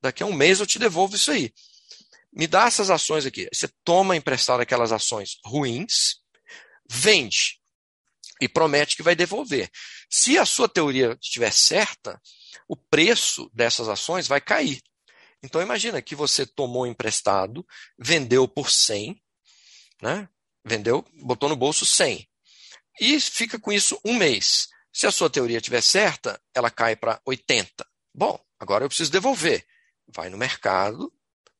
[0.00, 1.52] Daqui a um mês eu te devolvo isso aí.
[2.32, 3.48] Me dá essas ações aqui.
[3.52, 6.21] Você toma emprestado aquelas ações ruins,
[6.92, 7.58] vende
[8.40, 9.70] e promete que vai devolver.
[10.10, 12.20] Se a sua teoria estiver certa,
[12.68, 14.82] o preço dessas ações vai cair.
[15.42, 17.66] Então imagina que você tomou emprestado,
[17.98, 19.20] vendeu por 100,
[20.02, 20.28] né?
[20.64, 22.28] Vendeu, botou no bolso 100.
[23.00, 24.68] E fica com isso um mês.
[24.92, 27.86] Se a sua teoria estiver certa, ela cai para 80.
[28.14, 29.64] Bom, agora eu preciso devolver.
[30.06, 31.12] Vai no mercado,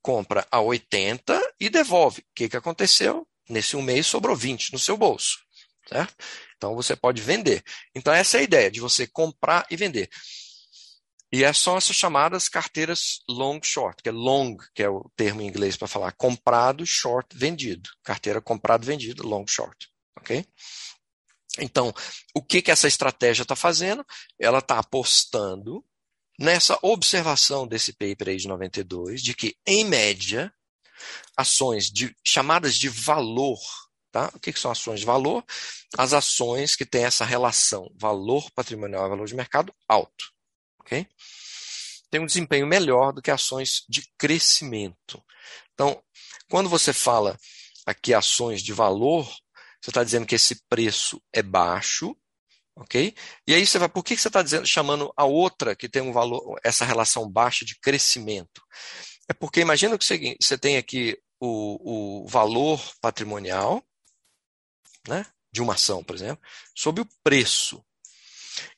[0.03, 2.21] compra a 80 e devolve.
[2.21, 3.27] O que, que aconteceu?
[3.49, 5.39] Nesse um mês sobrou 20 no seu bolso.
[5.89, 6.15] Certo?
[6.57, 7.63] Então você pode vender.
[7.95, 10.09] Então essa é a ideia de você comprar e vender.
[11.33, 15.41] E é são essas chamadas carteiras long short, que é long, que é o termo
[15.41, 17.89] em inglês para falar comprado, short, vendido.
[18.05, 19.89] Carteira comprado, vendido, long short.
[20.19, 20.45] Ok?
[21.59, 21.93] Então,
[22.35, 24.05] o que, que essa estratégia está fazendo?
[24.39, 25.85] Ela está apostando
[26.39, 30.53] nessa observação desse paper aí de 92, de que, em média,
[31.37, 33.59] ações de, chamadas de valor,
[34.11, 34.31] tá?
[34.35, 35.45] O que, que são ações de valor?
[35.97, 40.33] As ações que têm essa relação valor patrimonial e valor de mercado alto
[40.83, 41.07] ok?
[42.11, 45.23] Tem um desempenho melhor do que ações de crescimento.
[45.73, 46.03] Então,
[46.51, 47.39] quando você fala
[47.87, 49.25] aqui ações de valor,
[49.81, 52.15] você está dizendo que esse preço é baixo,
[52.77, 53.15] ok?
[53.47, 56.13] E aí você vai, por que você está dizendo, chamando a outra que tem um
[56.13, 58.63] valor, essa relação baixa de crescimento?
[59.33, 63.83] É porque imagina que você, você tem aqui o, o valor patrimonial,
[65.09, 67.83] né, de uma ação, por exemplo, sobre o preço.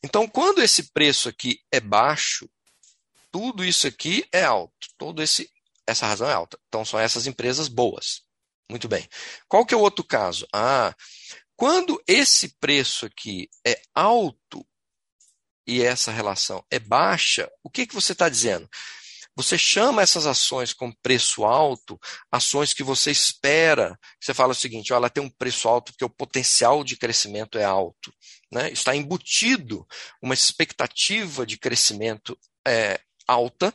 [0.01, 2.49] Então, quando esse preço aqui é baixo,
[3.33, 4.87] tudo isso aqui é alto.
[4.97, 5.51] Todo esse
[5.89, 6.57] essa razão é alta.
[6.69, 8.23] Então, são essas empresas boas.
[8.71, 9.09] Muito bem.
[9.49, 10.47] Qual que é o outro caso?
[10.55, 10.95] Ah,
[11.57, 14.65] Quando esse preço aqui é alto
[15.67, 18.71] e essa relação é baixa, o que, que você está dizendo?
[19.37, 21.99] Você chama essas ações com preço alto,
[22.31, 23.99] ações que você espera.
[24.21, 27.65] Você fala o seguinte: ela tem um preço alto porque o potencial de crescimento é
[27.65, 28.13] alto.
[28.53, 28.71] Né?
[28.71, 29.87] Está embutido
[30.23, 33.75] uma expectativa de crescimento é, alta.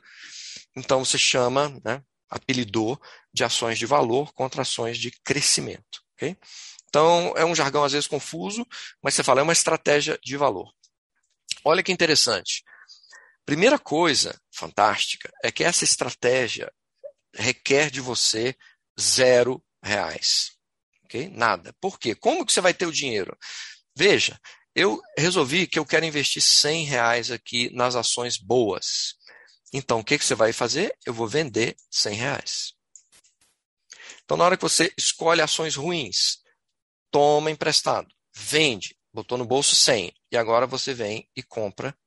[0.76, 3.00] Então você chama, né, apelidou
[3.34, 6.02] de ações de valor contra ações de crescimento.
[6.15, 6.38] Okay?
[6.88, 8.65] Então é um jargão às vezes confuso,
[9.04, 10.72] mas você fala é uma estratégia de valor.
[11.65, 12.63] Olha que interessante.
[13.49, 16.71] Primeira coisa fantástica é que essa estratégia
[17.33, 18.55] requer de você
[19.01, 20.51] zero reais.
[21.05, 21.29] Okay?
[21.29, 21.73] Nada.
[21.81, 22.13] Por quê?
[22.13, 23.35] Como que você vai ter o dinheiro?
[23.97, 24.39] Veja,
[24.75, 29.15] eu resolvi que eu quero investir 100 reais aqui nas ações boas.
[29.73, 30.95] Então, o que, que você vai fazer?
[31.03, 32.73] Eu vou vender 100 reais.
[34.25, 36.38] Então, na hora que você escolhe ações ruins,
[37.09, 41.97] toma emprestado, vende, botou no bolso 100, e agora você vem e compra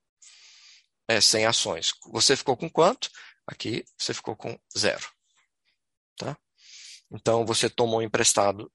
[1.17, 1.93] é, 100 ações.
[2.11, 3.11] Você ficou com quanto?
[3.47, 5.09] Aqui você ficou com zero.
[6.17, 6.37] Tá?
[7.11, 8.71] Então você tomou emprestado,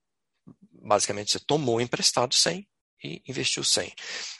[0.82, 2.68] basicamente você tomou emprestado 100
[3.04, 3.92] e investiu 100.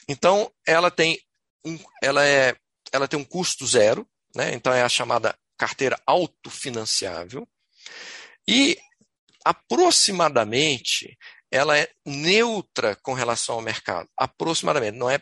[0.07, 1.19] Então ela tem
[1.65, 2.55] um, ela é,
[2.91, 4.53] ela tem um custo zero, né?
[4.53, 7.47] Então é a chamada carteira autofinanciável
[8.47, 8.77] e
[9.43, 11.17] aproximadamente
[11.51, 14.07] ela é neutra com relação ao mercado.
[14.15, 15.19] Aproximadamente, não é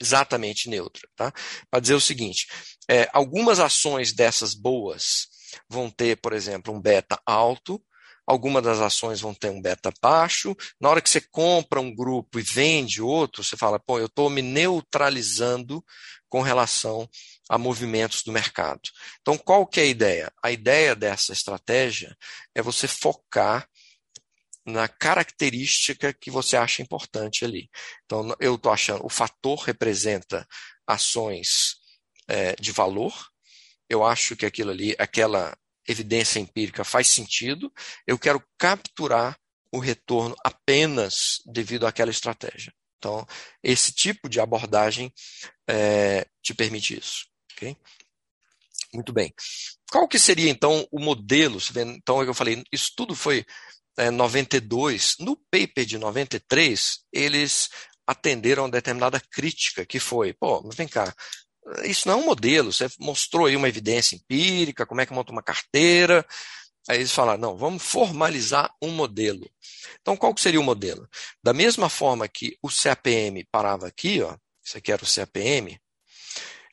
[0.00, 1.08] exatamente neutra.
[1.16, 1.32] Tá?
[1.70, 2.48] Para dizer o seguinte:
[2.88, 5.28] é, algumas ações dessas boas
[5.68, 7.82] vão ter, por exemplo, um beta alto,
[8.26, 10.56] algumas das ações vão ter um beta baixo.
[10.80, 14.30] Na hora que você compra um grupo e vende outro, você fala, pô, eu estou
[14.30, 15.84] me neutralizando
[16.28, 17.08] com relação
[17.48, 18.80] a movimentos do mercado.
[19.20, 20.32] Então, qual que é a ideia?
[20.42, 22.16] A ideia dessa estratégia
[22.54, 23.68] é você focar
[24.70, 27.68] na característica que você acha importante ali.
[28.04, 30.46] Então, eu estou achando, o fator representa
[30.86, 31.76] ações
[32.28, 33.12] é, de valor,
[33.88, 35.56] eu acho que aquilo ali, aquela
[35.86, 37.72] evidência empírica faz sentido,
[38.06, 39.36] eu quero capturar
[39.72, 42.72] o retorno apenas devido àquela estratégia.
[42.98, 43.26] Então,
[43.62, 45.12] esse tipo de abordagem
[45.68, 47.26] é, te permite isso.
[47.52, 47.76] Okay?
[48.92, 49.32] Muito bem.
[49.90, 51.58] Qual que seria, então, o modelo?
[51.96, 53.44] Então, eu falei, isso tudo foi
[54.00, 57.68] é, 92, no paper de 93, eles
[58.06, 61.14] atenderam a determinada crítica, que foi, pô, mas vem cá,
[61.84, 65.30] isso não é um modelo, você mostrou aí uma evidência empírica, como é que monta
[65.30, 66.26] uma carteira,
[66.88, 69.48] Aí eles falaram, não, vamos formalizar um modelo.
[70.00, 71.08] Então, qual que seria o modelo?
[71.42, 75.79] Da mesma forma que o CAPM parava aqui, ó, isso aqui era o CAPM,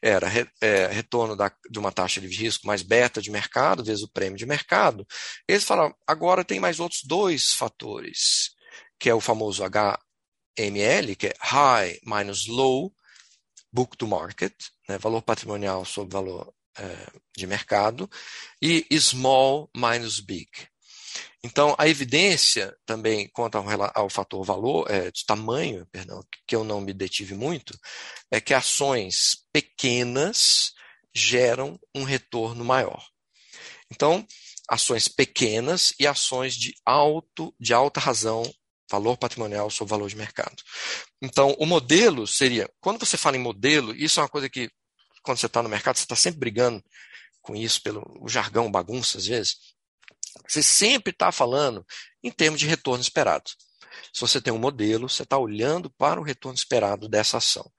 [0.01, 0.27] era
[0.61, 4.37] é, retorno da, de uma taxa de risco mais beta de mercado, vezes o prêmio
[4.37, 5.05] de mercado.
[5.47, 8.51] Eles falaram, agora tem mais outros dois fatores,
[8.99, 12.93] que é o famoso HML, que é High minus Low,
[13.71, 14.53] Book to Market,
[14.87, 18.09] né, valor patrimonial sobre valor é, de mercado,
[18.61, 20.49] e Small minus Big.
[21.47, 26.61] Então, a evidência também quanto ao, ao fator valor, é, de tamanho, perdão, que eu
[26.61, 27.73] não me detive muito,
[28.29, 30.73] é que ações pequenas
[31.15, 33.01] geram um retorno maior.
[33.89, 34.27] Então,
[34.69, 38.43] ações pequenas e ações de alto, de alta razão,
[38.91, 40.61] valor patrimonial sobre valor de mercado.
[41.21, 44.69] Então, o modelo seria, quando você fala em modelo, isso é uma coisa que,
[45.23, 46.83] quando você está no mercado, você está sempre brigando
[47.41, 49.76] com isso, pelo jargão, bagunça, às vezes.
[50.47, 51.85] Você sempre está falando
[52.23, 53.49] em termos de retorno esperado.
[54.13, 57.69] Se você tem um modelo, você está olhando para o retorno esperado dessa ação.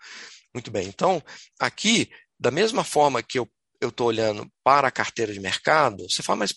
[0.52, 0.86] Muito bem.
[0.88, 1.22] Então,
[1.58, 3.48] aqui, da mesma forma que eu
[3.82, 6.54] estou olhando para a carteira de mercado, você fala, mas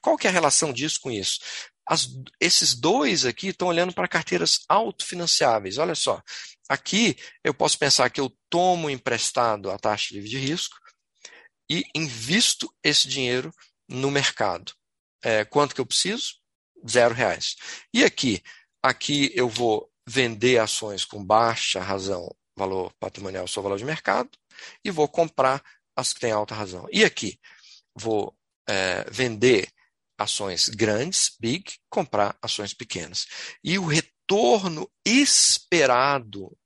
[0.00, 1.38] qual que é a relação disso com isso?
[1.86, 2.08] As,
[2.38, 5.78] esses dois aqui estão olhando para carteiras autofinanciáveis.
[5.78, 6.22] Olha só,
[6.68, 10.76] aqui eu posso pensar que eu tomo emprestado a taxa livre de risco
[11.70, 13.52] e invisto esse dinheiro
[13.88, 14.72] no mercado.
[15.22, 16.34] É, quanto que eu preciso?
[16.88, 17.56] Zero reais.
[17.92, 18.42] E aqui?
[18.82, 24.30] Aqui eu vou vender ações com baixa razão, valor patrimonial sobre valor de mercado,
[24.84, 25.62] e vou comprar
[25.96, 26.86] as que têm alta razão.
[26.92, 27.38] E aqui?
[27.94, 28.36] Vou
[28.68, 29.68] é, vender
[30.16, 33.26] ações grandes, big, comprar ações pequenas.
[33.62, 36.56] E o retorno esperado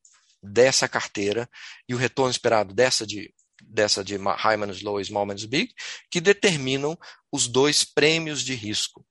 [0.42, 1.48] dessa carteira
[1.88, 3.32] e o retorno esperado dessa de
[3.68, 5.74] dessa de high minus low e small minus big,
[6.10, 6.98] que determinam
[7.30, 9.04] os dois prêmios de risco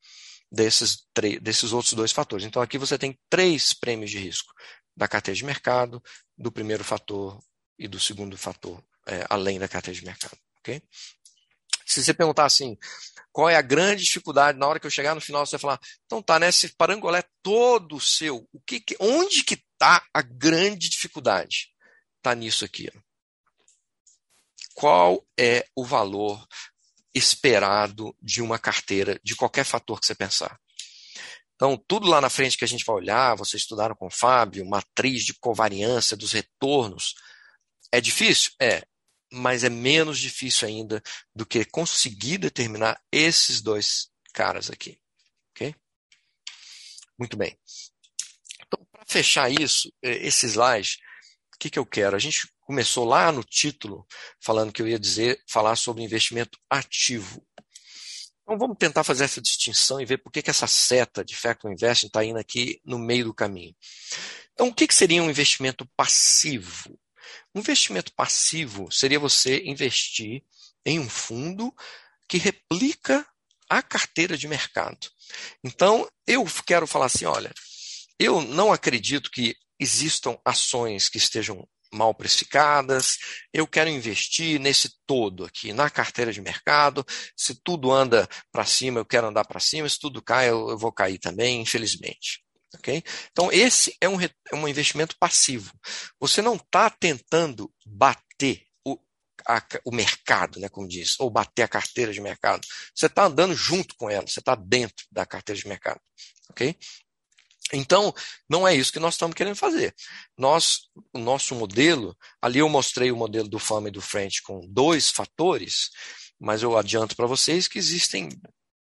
[0.52, 1.06] desses,
[1.42, 2.46] desses outros dois fatores.
[2.46, 4.54] Então, aqui você tem três prêmios de risco
[4.96, 6.04] da carteira de mercado,
[6.38, 7.40] do primeiro fator
[7.80, 10.38] e do segundo fator, é, além da carteira de mercado.
[10.60, 10.82] Okay?
[11.86, 12.78] Se você perguntar assim,
[13.32, 15.80] qual é a grande dificuldade na hora que eu chegar no final, você vai falar,
[16.06, 16.50] então tá, né?
[16.50, 21.70] Esse parangolé todo seu, o que, que onde que está a grande dificuldade?
[22.18, 22.90] Está nisso aqui.
[22.96, 23.00] Ó.
[24.74, 26.46] Qual é o valor
[27.14, 30.60] esperado de uma carteira, de qualquer fator que você pensar?
[31.56, 34.68] Então, tudo lá na frente que a gente vai olhar, vocês estudaram com o Fábio,
[34.68, 37.14] matriz de covariância dos retornos.
[37.92, 38.52] É difícil?
[38.60, 38.84] É
[39.32, 41.02] mas é menos difícil ainda
[41.34, 45.00] do que conseguir determinar esses dois caras aqui.
[45.52, 45.74] Ok?
[47.18, 47.58] Muito bem.
[48.66, 51.00] Então, para fechar isso, é, esse slide,
[51.62, 52.16] que, que eu quero?
[52.16, 54.06] A gente começou lá no título
[54.40, 57.46] falando que eu ia dizer, falar sobre investimento ativo.
[58.42, 61.72] Então vamos tentar fazer essa distinção e ver por que, que essa seta de Factor
[61.72, 63.76] Investing está indo aqui no meio do caminho.
[64.54, 67.00] Então, o que, que seria um investimento passivo?
[67.54, 70.44] Um investimento passivo seria você investir
[70.84, 71.72] em um fundo
[72.28, 73.26] que replica
[73.70, 75.08] a carteira de mercado.
[75.64, 77.54] Então, eu quero falar assim: olha,
[78.20, 83.18] eu não acredito que existam ações que estejam mal precificadas,
[83.54, 87.06] eu quero investir nesse todo aqui, na carteira de mercado.
[87.36, 90.92] Se tudo anda para cima, eu quero andar para cima, se tudo cai, eu, vou
[90.92, 92.44] cair também, infelizmente.
[92.76, 93.04] Okay?
[93.32, 95.74] Então, esse é um, é um investimento passivo.
[96.20, 98.98] Você não está tentando bater o,
[99.46, 102.66] a, o mercado, né, como diz, ou bater a carteira de mercado.
[102.96, 106.00] Você está andando junto com ela, você está dentro da carteira de mercado.
[106.52, 106.78] Okay?
[107.74, 108.14] Então,
[108.50, 109.96] não é isso que nós estamos querendo fazer.
[110.38, 114.68] Nós, o nosso modelo, ali eu mostrei o modelo do Fama e do French com
[114.68, 115.90] dois fatores,
[116.40, 118.30] mas eu adianto para vocês que existem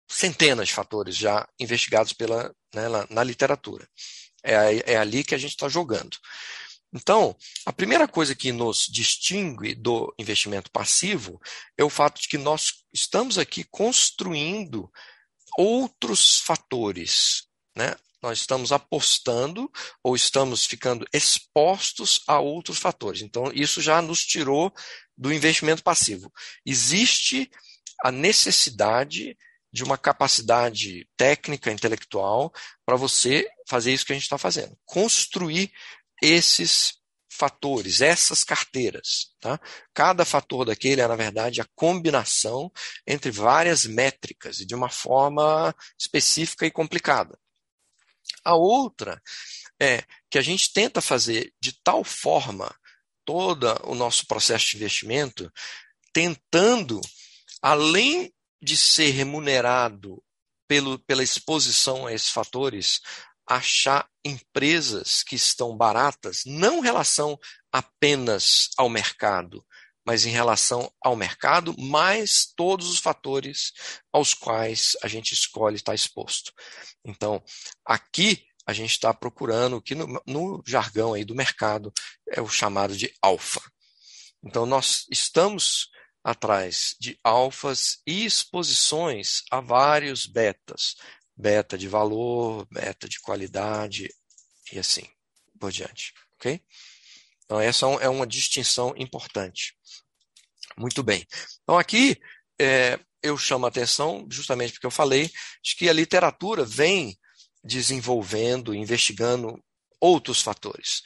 [0.08, 3.88] centenas de fatores já investigados pela, né, na, na, literatura.
[4.42, 6.16] É, é ali que a gente está jogando.
[6.92, 11.40] Então, a primeira coisa que nos distingue do investimento passivo
[11.76, 14.88] é o fato de que nós estamos aqui construindo
[15.58, 17.46] outros fatores.
[17.76, 17.96] Né?
[18.24, 19.70] Nós estamos apostando
[20.02, 23.20] ou estamos ficando expostos a outros fatores.
[23.20, 24.72] Então, isso já nos tirou
[25.14, 26.32] do investimento passivo.
[26.64, 27.50] Existe
[28.02, 29.36] a necessidade
[29.70, 32.50] de uma capacidade técnica, intelectual,
[32.86, 34.74] para você fazer isso que a gente está fazendo.
[34.86, 35.70] Construir
[36.22, 36.94] esses
[37.30, 39.34] fatores, essas carteiras.
[39.38, 39.60] Tá?
[39.92, 42.72] Cada fator daquele é, na verdade, a combinação
[43.06, 47.38] entre várias métricas e de uma forma específica e complicada.
[48.44, 49.20] A outra
[49.80, 52.74] é que a gente tenta fazer de tal forma
[53.24, 55.50] todo o nosso processo de investimento,
[56.12, 57.00] tentando,
[57.62, 58.32] além
[58.62, 60.22] de ser remunerado
[60.68, 63.00] pelo, pela exposição a esses fatores,
[63.46, 67.38] achar empresas que estão baratas, não em relação
[67.70, 69.64] apenas ao mercado,
[70.04, 73.72] mas em relação ao mercado, mais todos os fatores
[74.12, 76.52] aos quais a gente escolhe estar exposto.
[77.04, 77.42] Então,
[77.84, 81.92] aqui a gente está procurando o que no, no jargão aí do mercado
[82.30, 83.60] é o chamado de alfa.
[84.42, 85.90] Então, nós estamos
[86.22, 90.96] atrás de alfas e exposições a vários betas.
[91.36, 94.08] Beta de valor, beta de qualidade
[94.72, 95.06] e assim
[95.58, 96.14] por diante.
[96.34, 96.62] Ok?
[97.44, 99.76] Então, essa é uma distinção importante.
[100.76, 101.26] Muito bem.
[101.62, 102.20] Então, aqui
[102.60, 105.30] é, eu chamo a atenção, justamente porque eu falei,
[105.62, 107.18] de que a literatura vem
[107.62, 109.62] desenvolvendo, investigando
[110.00, 111.02] outros fatores.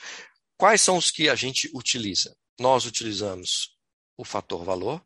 [0.56, 2.36] Quais são os que a gente utiliza?
[2.58, 3.76] Nós utilizamos
[4.16, 5.04] o fator valor,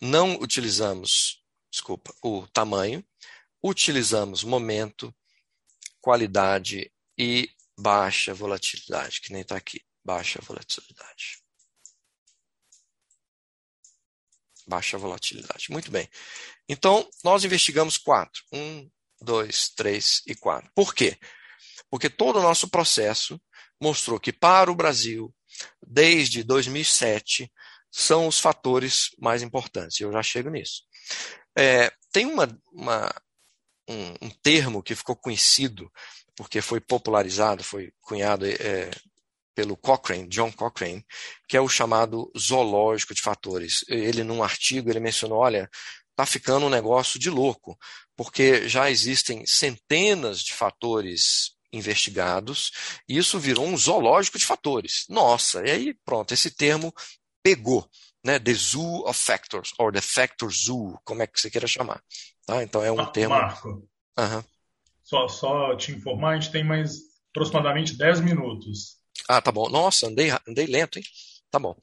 [0.00, 1.40] não utilizamos,
[1.70, 3.04] desculpa, o tamanho,
[3.62, 5.14] utilizamos momento,
[6.00, 7.48] qualidade e
[7.78, 11.42] baixa volatilidade, que nem está aqui, baixa volatilidade.
[14.66, 15.70] Baixa volatilidade.
[15.70, 16.08] Muito bem.
[16.68, 18.42] Então, nós investigamos quatro.
[18.52, 18.88] Um,
[19.20, 20.70] dois, três e quatro.
[20.74, 21.16] Por quê?
[21.90, 23.40] Porque todo o nosso processo
[23.80, 25.34] mostrou que para o Brasil,
[25.86, 27.50] desde 2007,
[27.90, 30.00] são os fatores mais importantes.
[30.00, 30.82] Eu já chego nisso.
[31.56, 33.12] É, tem uma, uma
[33.88, 35.90] um, um, termo que ficou conhecido
[36.34, 38.90] porque foi popularizado, foi cunhado é,
[39.54, 41.04] pelo Cochrane, John Cochrane,
[41.48, 43.84] que é o chamado zoológico de fatores.
[43.88, 45.68] Ele, num artigo, ele mencionou, olha,
[46.10, 47.78] está ficando um negócio de louco,
[48.16, 52.70] porque já existem centenas de fatores investigados,
[53.08, 55.06] e isso virou um zoológico de fatores.
[55.08, 56.92] Nossa, e aí pronto, esse termo
[57.42, 57.88] pegou,
[58.24, 58.38] né?
[58.38, 62.02] The Zoo of Factors, ou The Factor Zoo, como é que você queira chamar.
[62.46, 62.62] Tá?
[62.62, 63.34] Então é um Marco, termo.
[63.34, 63.68] Marco,
[64.18, 64.44] uhum.
[65.02, 66.98] só, só te informar, a gente tem mais
[67.30, 69.01] aproximadamente 10 minutos.
[69.28, 69.68] Ah, tá bom.
[69.68, 71.04] Nossa, andei, andei lento, hein?
[71.50, 71.76] Tá bom.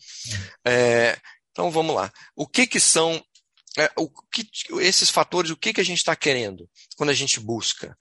[0.66, 1.18] É,
[1.52, 2.12] então vamos lá.
[2.36, 3.24] O que, que são
[3.78, 4.46] é, o que,
[4.82, 6.68] esses fatores, o que, que a gente está querendo
[6.98, 7.96] quando a gente busca?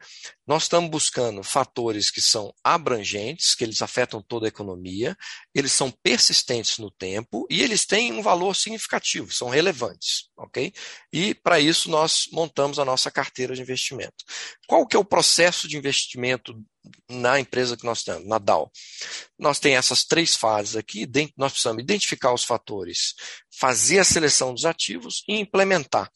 [0.46, 5.16] Nós estamos buscando fatores que são abrangentes, que eles afetam toda a economia,
[5.54, 10.72] eles são persistentes no tempo e eles têm um valor significativo, são relevantes, ok?
[11.12, 14.24] E para isso nós montamos a nossa carteira de investimento.
[14.66, 16.60] Qual que é o processo de investimento
[17.08, 18.70] na empresa que nós temos, na DAO.
[19.38, 23.14] Nós temos essas três fases aqui, nós precisamos identificar os fatores,
[23.58, 26.10] fazer a seleção dos ativos e implementar.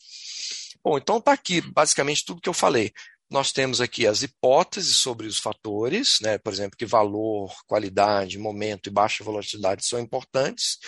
[0.84, 2.92] Bom, então está aqui basicamente tudo que eu falei.
[3.30, 6.36] Nós temos aqui as hipóteses sobre os fatores, né?
[6.36, 10.78] por exemplo, que valor, qualidade, momento e baixa volatilidade são importantes.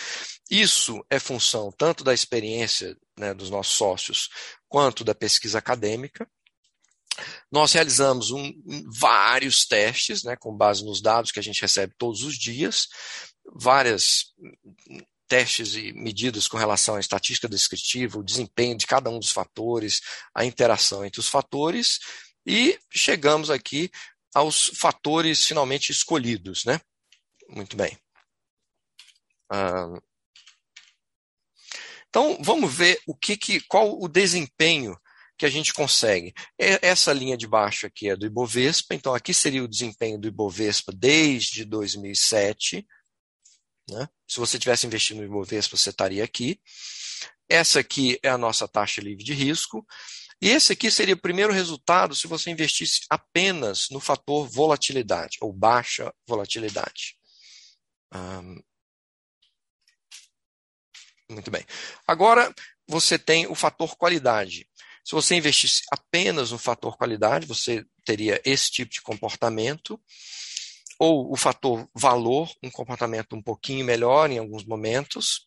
[0.49, 4.29] Isso é função tanto da experiência né, dos nossos sócios
[4.69, 6.29] quanto da pesquisa acadêmica.
[7.51, 8.51] Nós realizamos um,
[8.99, 12.87] vários testes, né, com base nos dados que a gente recebe todos os dias,
[13.53, 14.33] várias
[15.27, 20.01] testes e medidas com relação à estatística descritiva, o desempenho de cada um dos fatores,
[20.33, 21.99] a interação entre os fatores,
[22.45, 23.89] e chegamos aqui
[24.33, 26.79] aos fatores finalmente escolhidos, né?
[27.49, 27.97] Muito bem.
[29.49, 29.99] Ah,
[32.09, 34.97] então, vamos ver o que, que qual o desempenho
[35.37, 36.33] que a gente consegue.
[36.57, 40.91] Essa linha de baixo aqui é do Ibovespa, então aqui seria o desempenho do Ibovespa
[40.93, 42.85] desde 2007.
[43.89, 44.09] Né?
[44.27, 46.59] Se você tivesse investido no Ibovespa, você estaria aqui.
[47.49, 49.85] Essa aqui é a nossa taxa livre de risco.
[50.41, 55.53] E esse aqui seria o primeiro resultado se você investisse apenas no fator volatilidade, ou
[55.53, 57.17] baixa volatilidade.
[61.29, 61.65] muito bem.
[62.07, 62.53] Agora
[62.87, 64.67] você tem o fator qualidade.
[65.05, 70.01] Se você investisse apenas no fator qualidade, você teria esse tipo de comportamento,
[70.97, 75.45] ou o fator valor, um comportamento um pouquinho melhor em alguns momentos.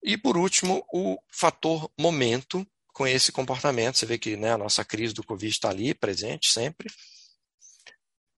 [0.00, 2.64] E, por último, o fator momento,
[2.96, 3.98] com esse comportamento.
[3.98, 6.88] Você vê que né, a nossa crise do Covid está ali, presente sempre.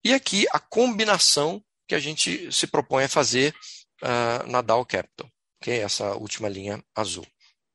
[0.03, 3.55] E aqui a combinação que a gente se propõe a fazer
[4.03, 5.31] uh, na Dow Capital,
[5.61, 7.27] que é essa última linha azul.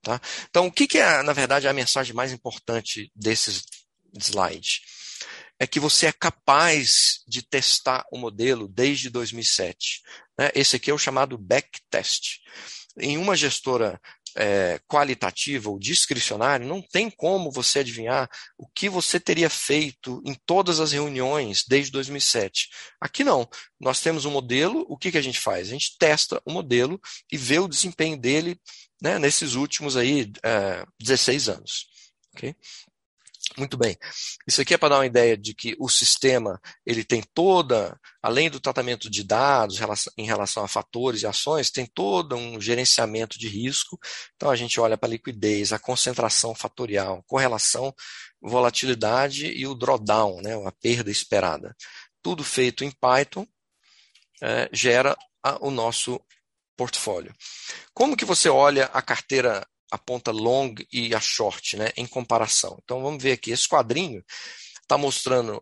[0.02, 0.20] Tá?
[0.50, 3.64] Então, o que, que é, na verdade, a mensagem mais importante desses
[4.18, 4.82] slides?
[5.60, 10.02] É que você é capaz de testar o modelo desde 2007.
[10.38, 10.50] Né?
[10.56, 12.40] Esse aqui é o chamado backtest.
[12.98, 14.02] Em uma gestora
[14.36, 20.36] é, qualitativa ou discricionária, não tem como você adivinhar o que você teria feito em
[20.46, 22.70] todas as reuniões desde 2007.
[23.00, 23.48] Aqui não.
[23.80, 25.68] Nós temos um modelo, o que, que a gente faz?
[25.68, 27.00] A gente testa o modelo
[27.32, 28.60] e vê o desempenho dele
[29.02, 31.88] né, nesses últimos aí, é, 16 anos.
[32.36, 32.56] Okay?
[33.58, 33.98] Muito bem.
[34.48, 38.50] Isso aqui é para dar uma ideia de que o sistema ele tem toda, além
[38.50, 39.80] do tratamento de dados
[40.18, 44.00] em relação a fatores e ações, tem todo um gerenciamento de risco.
[44.36, 47.94] Então a gente olha para a liquidez, a concentração fatorial, correlação,
[48.42, 51.76] volatilidade e o drawdown, né, a perda esperada.
[52.22, 53.46] Tudo feito em Python
[54.42, 56.20] é, gera a, o nosso
[56.78, 57.34] portfólio.
[57.94, 62.80] Como que você olha a carteira a ponta long e a short, né, em comparação.
[62.84, 64.24] Então vamos ver aqui, esse quadrinho
[64.82, 65.62] está mostrando,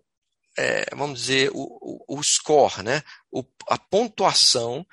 [0.57, 4.85] é, vamos dizer, o, o, o score, né, o, a pontuação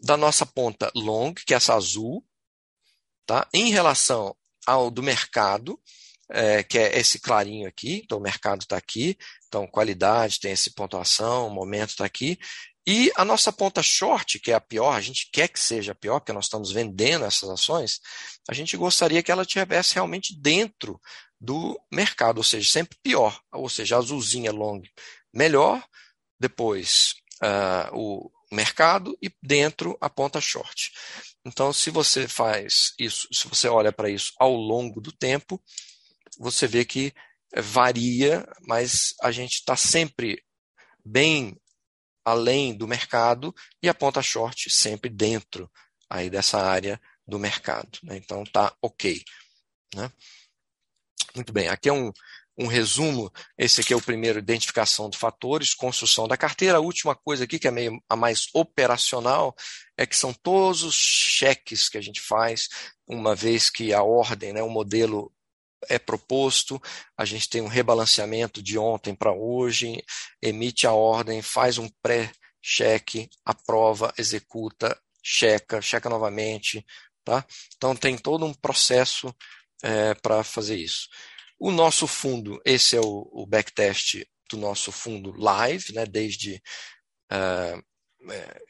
[0.00, 2.24] da nossa ponta long, que é essa azul,
[3.26, 4.34] tá, em relação
[4.66, 5.78] ao do mercado,
[6.30, 9.16] é, que é esse clarinho aqui, então o mercado está aqui,
[9.46, 12.38] então qualidade tem essa pontuação, o momento está aqui,
[12.90, 15.94] e a nossa ponta short, que é a pior, a gente quer que seja a
[15.94, 18.00] pior, porque nós estamos vendendo essas ações,
[18.48, 20.98] a gente gostaria que ela estivesse realmente dentro
[21.38, 23.38] do mercado, ou seja, sempre pior.
[23.52, 24.80] Ou seja, azulzinha long
[25.30, 25.86] melhor,
[26.40, 27.12] depois
[27.42, 30.90] uh, o mercado e dentro a ponta short.
[31.44, 35.62] Então, se você faz isso, se você olha para isso ao longo do tempo,
[36.38, 37.12] você vê que
[37.54, 40.42] varia, mas a gente está sempre
[41.04, 41.54] bem
[42.30, 45.70] além do mercado e a ponta short sempre dentro
[46.08, 47.98] aí dessa área do mercado.
[48.02, 48.16] Né?
[48.16, 49.22] Então tá ok.
[49.94, 50.10] Né?
[51.34, 52.10] Muito bem, aqui é um,
[52.58, 53.32] um resumo.
[53.56, 56.78] Esse aqui é o primeiro, identificação de fatores, construção da carteira.
[56.78, 59.54] A última coisa aqui, que é meio a mais operacional,
[59.96, 62.68] é que são todos os cheques que a gente faz,
[63.06, 65.32] uma vez que a ordem, né, o modelo
[65.88, 66.80] é proposto,
[67.16, 70.02] a gente tem um rebalanceamento de ontem para hoje,
[70.42, 76.84] emite a ordem, faz um pré-cheque, aprova, executa, checa, checa novamente.
[77.24, 77.44] Tá?
[77.76, 79.34] Então tem todo um processo
[79.82, 81.08] é, para fazer isso.
[81.58, 86.62] O nosso fundo, esse é o, o backtest do nosso fundo live, né, desde
[87.30, 87.82] uh,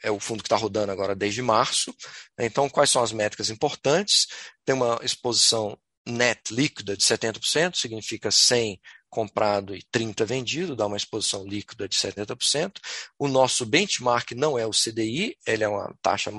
[0.02, 1.94] é o fundo que está rodando agora desde março.
[2.38, 4.26] Então, quais são as métricas importantes?
[4.64, 5.78] Tem uma exposição
[6.10, 8.80] net líquida de 70%, significa 100
[9.10, 12.78] comprado e 30 vendido, dá uma exposição líquida de 70%.
[13.18, 16.30] O nosso benchmark não é o CDI, ele é uma taxa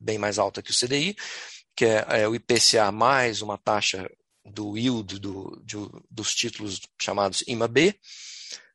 [0.00, 1.16] bem mais alta que o CDI,
[1.76, 4.10] que é, é o IPCA mais uma taxa
[4.44, 5.76] do yield do, de,
[6.10, 7.94] dos títulos chamados IMA-B.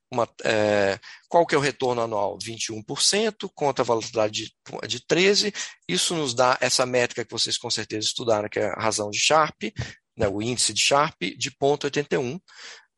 [0.09, 0.97] Uma, é,
[1.27, 2.37] qual que é o retorno anual?
[2.37, 5.53] 21%, contra a volatilidade de, de 13%.
[5.87, 9.19] Isso nos dá essa métrica que vocês com certeza estudaram, que é a razão de
[9.19, 9.63] Sharp,
[10.17, 12.39] né, o índice de Sharp, de 0,81.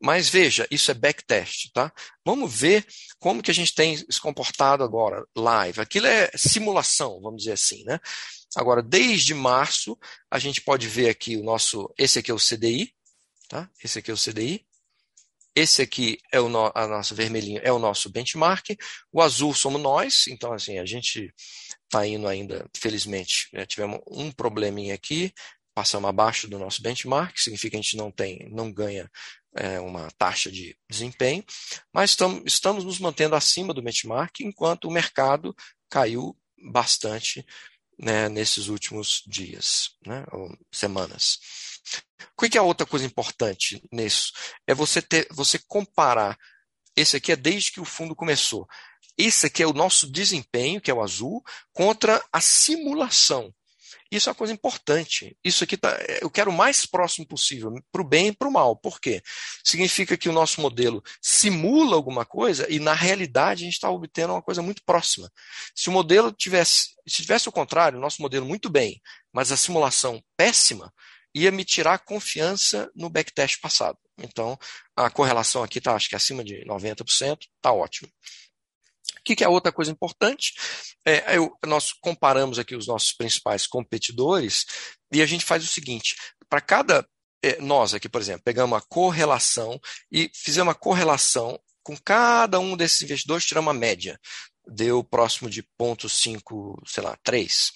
[0.02, 1.92] Mas veja, isso é backtest, tá?
[2.24, 2.86] Vamos ver
[3.18, 5.80] como que a gente tem se comportado agora, live.
[5.80, 8.00] Aquilo é simulação, vamos dizer assim, né?
[8.56, 9.98] Agora, desde março,
[10.30, 12.94] a gente pode ver aqui o nosso, esse aqui é o CDI,
[13.46, 13.68] tá?
[13.84, 14.66] Esse aqui é o CDI.
[15.54, 18.70] Esse aqui é o no, a nossa vermelhinha, é o nosso benchmark.
[19.12, 21.32] O azul somos nós, então assim, a gente
[21.84, 25.32] está indo ainda, felizmente, né, tivemos um probleminha aqui,
[25.74, 29.10] passamos abaixo do nosso benchmark, significa que a gente não tem, não ganha
[29.54, 31.44] é, uma taxa de desempenho,
[31.92, 35.54] mas estamos, estamos nos mantendo acima do benchmark, enquanto o mercado
[35.88, 36.36] caiu
[36.72, 37.44] bastante
[37.98, 41.38] né, nesses últimos dias, né, ou semanas.
[42.36, 44.32] O que é outra coisa importante nisso?
[44.66, 46.38] É você ter, você comparar.
[46.96, 48.66] Esse aqui é desde que o fundo começou.
[49.16, 51.42] Esse aqui é o nosso desempenho, que é o azul,
[51.72, 53.54] contra a simulação.
[54.10, 55.36] Isso é uma coisa importante.
[55.44, 58.52] Isso aqui tá, eu quero o mais próximo possível, para o bem e para o
[58.52, 58.74] mal.
[58.74, 59.22] Por quê?
[59.64, 64.32] Significa que o nosso modelo simula alguma coisa e, na realidade, a gente está obtendo
[64.32, 65.30] uma coisa muito próxima.
[65.74, 69.00] Se o modelo tivesse, se tivesse o contrário, o nosso modelo muito bem,
[69.32, 70.92] mas a simulação péssima,
[71.34, 73.98] ia me tirar confiança no backtest passado.
[74.18, 74.58] Então,
[74.96, 78.10] a correlação aqui está, acho que acima de 90%, está ótimo.
[79.20, 80.54] O que, que é outra coisa importante?
[81.06, 84.64] É, eu, nós comparamos aqui os nossos principais competidores
[85.12, 86.16] e a gente faz o seguinte:
[86.48, 87.06] para cada.
[87.42, 89.80] É, nós aqui, por exemplo, pegamos uma correlação
[90.12, 94.20] e fizemos uma correlação com cada um desses investidores, tiramos uma média.
[94.66, 97.72] Deu próximo de 0,5, sei lá, 3.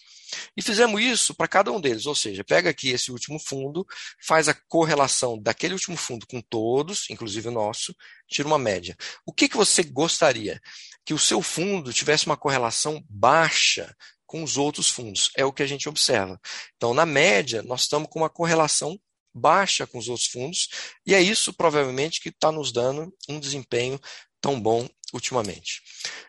[0.57, 3.86] E fizemos isso para cada um deles, ou seja, pega aqui esse último fundo,
[4.22, 7.95] faz a correlação daquele último fundo com todos, inclusive o nosso,
[8.28, 8.97] tira uma média.
[9.26, 10.61] O que, que você gostaria?
[11.05, 13.94] Que o seu fundo tivesse uma correlação baixa
[14.26, 15.30] com os outros fundos.
[15.36, 16.40] É o que a gente observa.
[16.76, 18.98] Então, na média, nós estamos com uma correlação
[19.34, 20.68] baixa com os outros fundos,
[21.05, 23.98] e é isso provavelmente que está nos dando um desempenho
[24.40, 25.82] tão bom ultimamente.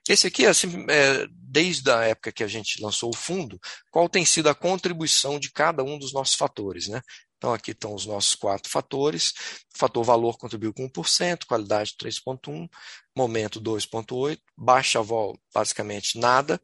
[0.07, 3.59] Esse aqui, assim, é, desde a época que a gente lançou o fundo,
[3.91, 7.01] qual tem sido a contribuição de cada um dos nossos fatores, né?
[7.38, 9.33] Então, aqui estão os nossos quatro fatores.
[9.73, 12.69] O fator valor contribuiu com 1%, qualidade 3,1%,
[13.15, 16.59] momento 2,8%, baixa vol, basicamente nada.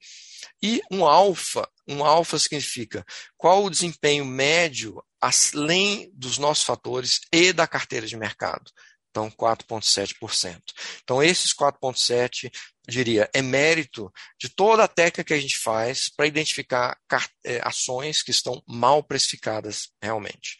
[0.61, 3.05] E um alfa, um alfa significa
[3.37, 8.71] qual o desempenho médio além dos nossos fatores e da carteira de mercado.
[9.11, 10.61] Então, 4,7%.
[11.03, 12.49] Então, esses 4,7%,
[12.87, 16.97] diria, é mérito de toda a técnica que a gente faz para identificar
[17.45, 20.57] é, ações que estão mal precificadas realmente.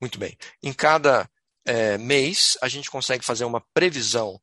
[0.00, 0.36] Muito bem.
[0.62, 1.28] Em cada
[1.66, 4.40] é, mês, a gente consegue fazer uma previsão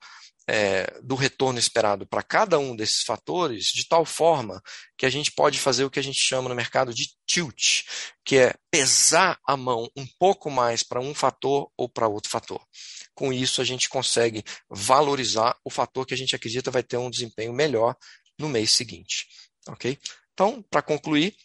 [0.47, 4.61] é, do retorno esperado para cada um desses fatores, de tal forma
[4.97, 7.83] que a gente pode fazer o que a gente chama no mercado de tilt,
[8.23, 12.65] que é pesar a mão um pouco mais para um fator ou para outro fator.
[13.13, 17.09] Com isso, a gente consegue valorizar o fator que a gente acredita vai ter um
[17.09, 17.95] desempenho melhor
[18.39, 19.27] no mês seguinte.
[19.67, 19.97] Ok?
[20.33, 21.35] Então, para concluir,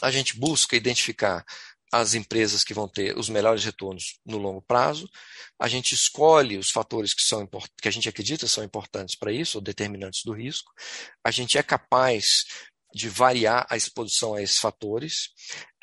[0.00, 1.44] a gente busca identificar
[1.92, 5.06] as empresas que vão ter os melhores retornos no longo prazo.
[5.60, 7.46] A gente escolhe os fatores que, são
[7.80, 10.72] que a gente acredita são importantes para isso, ou determinantes do risco.
[11.22, 12.46] A gente é capaz
[12.94, 15.28] de variar a exposição a esses fatores.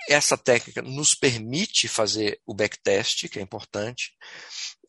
[0.10, 4.16] Essa técnica nos permite fazer o backtest, que é importante.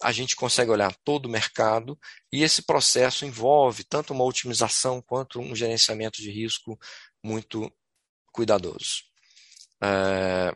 [0.03, 1.99] A gente consegue olhar todo o mercado
[2.33, 6.79] e esse processo envolve tanto uma otimização quanto um gerenciamento de risco
[7.23, 7.71] muito
[8.33, 9.03] cuidadoso.
[9.83, 10.53] É,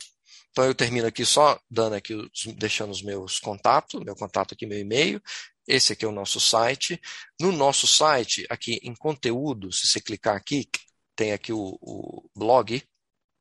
[0.54, 2.14] então eu termino aqui só dando aqui,
[2.56, 5.20] deixando os meus contatos, meu contato aqui, meu e-mail.
[5.66, 7.00] Esse aqui é o nosso site.
[7.40, 10.68] No nosso site, aqui em conteúdo, se você clicar aqui,
[11.16, 12.80] tem aqui o, o blog,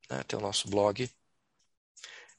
[0.10, 0.24] né?
[0.24, 1.08] tem o nosso blog.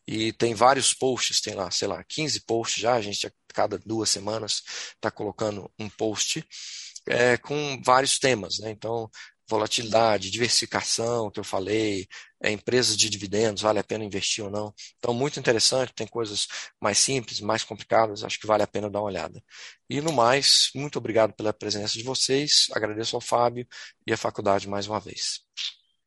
[0.08, 3.78] E tem vários posts, tem lá, sei lá, 15 posts já, a gente a cada
[3.78, 4.60] duas semanas
[4.96, 6.44] está colocando um post
[7.06, 8.70] é, com vários temas, né?
[8.72, 9.08] Então,
[9.48, 12.06] volatilidade, diversificação, que eu falei,
[12.42, 14.72] é, empresas de dividendos, vale a pena investir ou não.
[14.98, 16.46] Então, muito interessante, tem coisas
[16.80, 19.42] mais simples, mais complicadas, acho que vale a pena dar uma olhada.
[19.88, 23.66] E no mais, muito obrigado pela presença de vocês, agradeço ao Fábio
[24.06, 25.40] e à faculdade mais uma vez.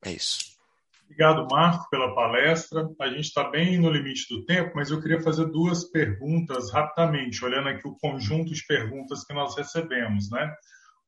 [0.03, 0.57] É isso.
[1.05, 2.87] Obrigado, Marco, pela palestra.
[2.99, 7.43] A gente está bem no limite do tempo, mas eu queria fazer duas perguntas rapidamente,
[7.45, 10.29] olhando aqui o conjunto de perguntas que nós recebemos.
[10.29, 10.53] Né?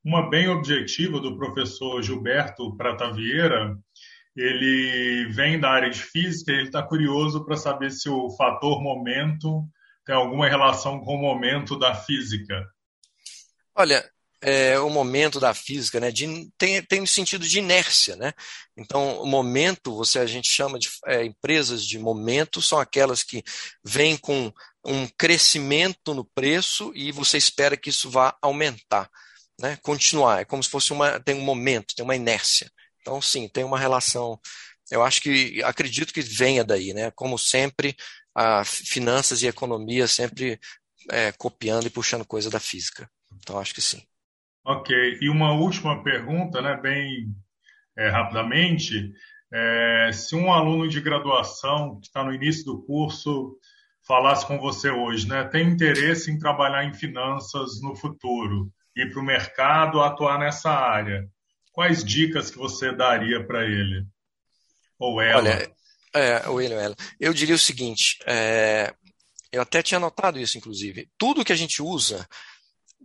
[0.04, 3.78] Uma bem objetiva do professor Gilberto Pratavieira,
[4.36, 8.82] ele vem da área de física e ele está curioso para saber se o fator
[8.82, 9.68] momento
[10.06, 12.66] tem alguma relação com o momento da física.
[13.76, 14.04] Olha,
[14.42, 16.12] é, o momento da física, né?
[16.12, 18.34] De, tem, tem sentido de inércia, né?
[18.78, 23.44] Então, o momento, você a gente chama de é, empresas de momento, são aquelas que
[23.84, 24.52] vêm com
[24.86, 29.10] um crescimento no preço e você espera que isso vá aumentar,
[29.60, 29.78] né?
[29.82, 32.72] Continuar, é como se fosse uma tem um momento, tem uma inércia.
[33.02, 34.40] Então, sim, tem uma relação.
[34.92, 37.12] Eu acho que acredito que venha daí, né?
[37.12, 37.96] Como sempre,
[38.34, 40.60] a finanças e economia sempre
[41.12, 43.10] é, copiando e puxando coisa da física.
[43.38, 44.02] Então, acho que sim.
[44.66, 45.18] Ok.
[45.22, 47.34] E uma última pergunta, né, bem
[47.98, 49.12] é, rapidamente.
[49.52, 53.58] É, se um aluno de graduação que está no início do curso
[54.06, 58.72] falasse com você hoje, né, tem interesse em trabalhar em finanças no futuro,
[59.02, 61.28] ir para o mercado, atuar nessa área,
[61.72, 64.06] quais dicas que você daria para ele?
[64.98, 65.40] Ou ela?
[65.40, 65.72] Olha,
[66.14, 66.96] é, o ele ou ela.
[67.20, 68.94] Eu diria o seguinte, é,
[69.52, 71.10] eu até tinha notado isso, inclusive.
[71.18, 72.28] Tudo que a gente usa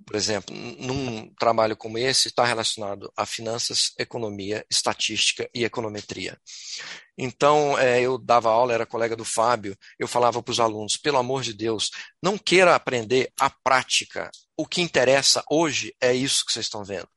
[0.05, 6.39] por exemplo, num trabalho como esse, está relacionado a finanças, economia, estatística e econometria.
[7.17, 11.19] Então, é, eu dava aula, era colega do Fábio, eu falava para os alunos: pelo
[11.19, 11.91] amor de Deus,
[12.23, 14.31] não queira aprender a prática.
[14.57, 17.09] O que interessa hoje é isso que vocês estão vendo.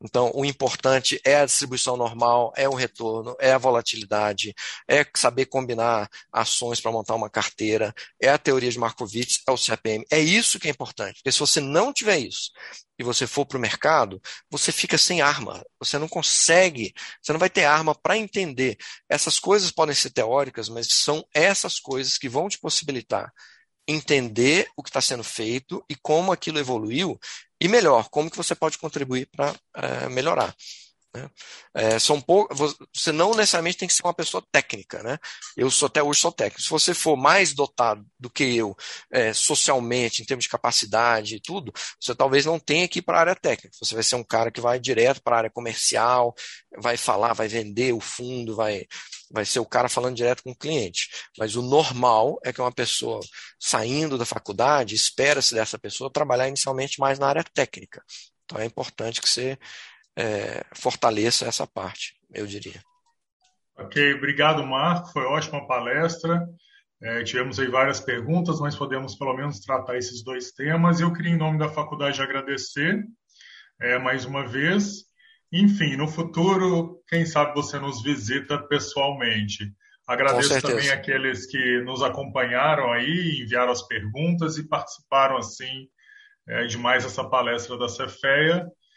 [0.00, 4.54] Então, o importante é a distribuição normal, é o retorno, é a volatilidade,
[4.88, 7.92] é saber combinar ações para montar uma carteira,
[8.22, 10.04] é a teoria de Markowitz, é o CPM.
[10.08, 11.14] É isso que é importante.
[11.16, 12.52] Porque se você não tiver isso
[12.98, 14.20] e você for para o mercado,
[14.50, 15.64] você fica sem arma.
[15.78, 18.76] Você não consegue, você não vai ter arma para entender
[19.08, 23.32] essas coisas podem ser teóricas, mas são essas coisas que vão te possibilitar
[23.86, 27.18] entender o que está sendo feito e como aquilo evoluiu,
[27.60, 30.54] e melhor, como que você pode contribuir para é, melhorar.
[31.14, 31.30] Né?
[31.74, 32.22] É, são.
[32.92, 35.02] Você não necessariamente tem que ser uma pessoa técnica.
[35.02, 35.18] Né?
[35.56, 36.62] Eu sou até hoje sou técnico.
[36.62, 38.74] Se você for mais dotado do que eu,
[39.12, 43.18] é, socialmente, em termos de capacidade e tudo, você talvez não tenha que ir para
[43.18, 43.76] a área técnica.
[43.80, 46.34] Você vai ser um cara que vai direto para a área comercial,
[46.78, 48.84] vai falar, vai vender o fundo, vai,
[49.30, 51.08] vai ser o cara falando direto com o cliente.
[51.38, 53.20] Mas o normal é que uma pessoa
[53.60, 58.02] saindo da faculdade, espera-se dessa pessoa trabalhar inicialmente mais na área técnica.
[58.44, 59.58] Então é importante que você
[60.16, 62.80] é, fortaleça essa parte, eu diria.
[63.76, 65.12] Ok, obrigado, Marco.
[65.12, 66.46] Foi ótima palestra.
[67.02, 71.00] É, tivemos aí várias perguntas, mas podemos pelo menos tratar esses dois temas.
[71.00, 73.04] Eu queria, em nome da faculdade, agradecer
[73.80, 75.04] é, mais uma vez.
[75.52, 79.72] Enfim, no futuro, quem sabe você nos visita pessoalmente.
[80.06, 85.88] Agradeço também aqueles que nos acompanharam aí, enviaram as perguntas e participaram assim
[86.46, 88.66] é, de mais essa palestra da Cefeia.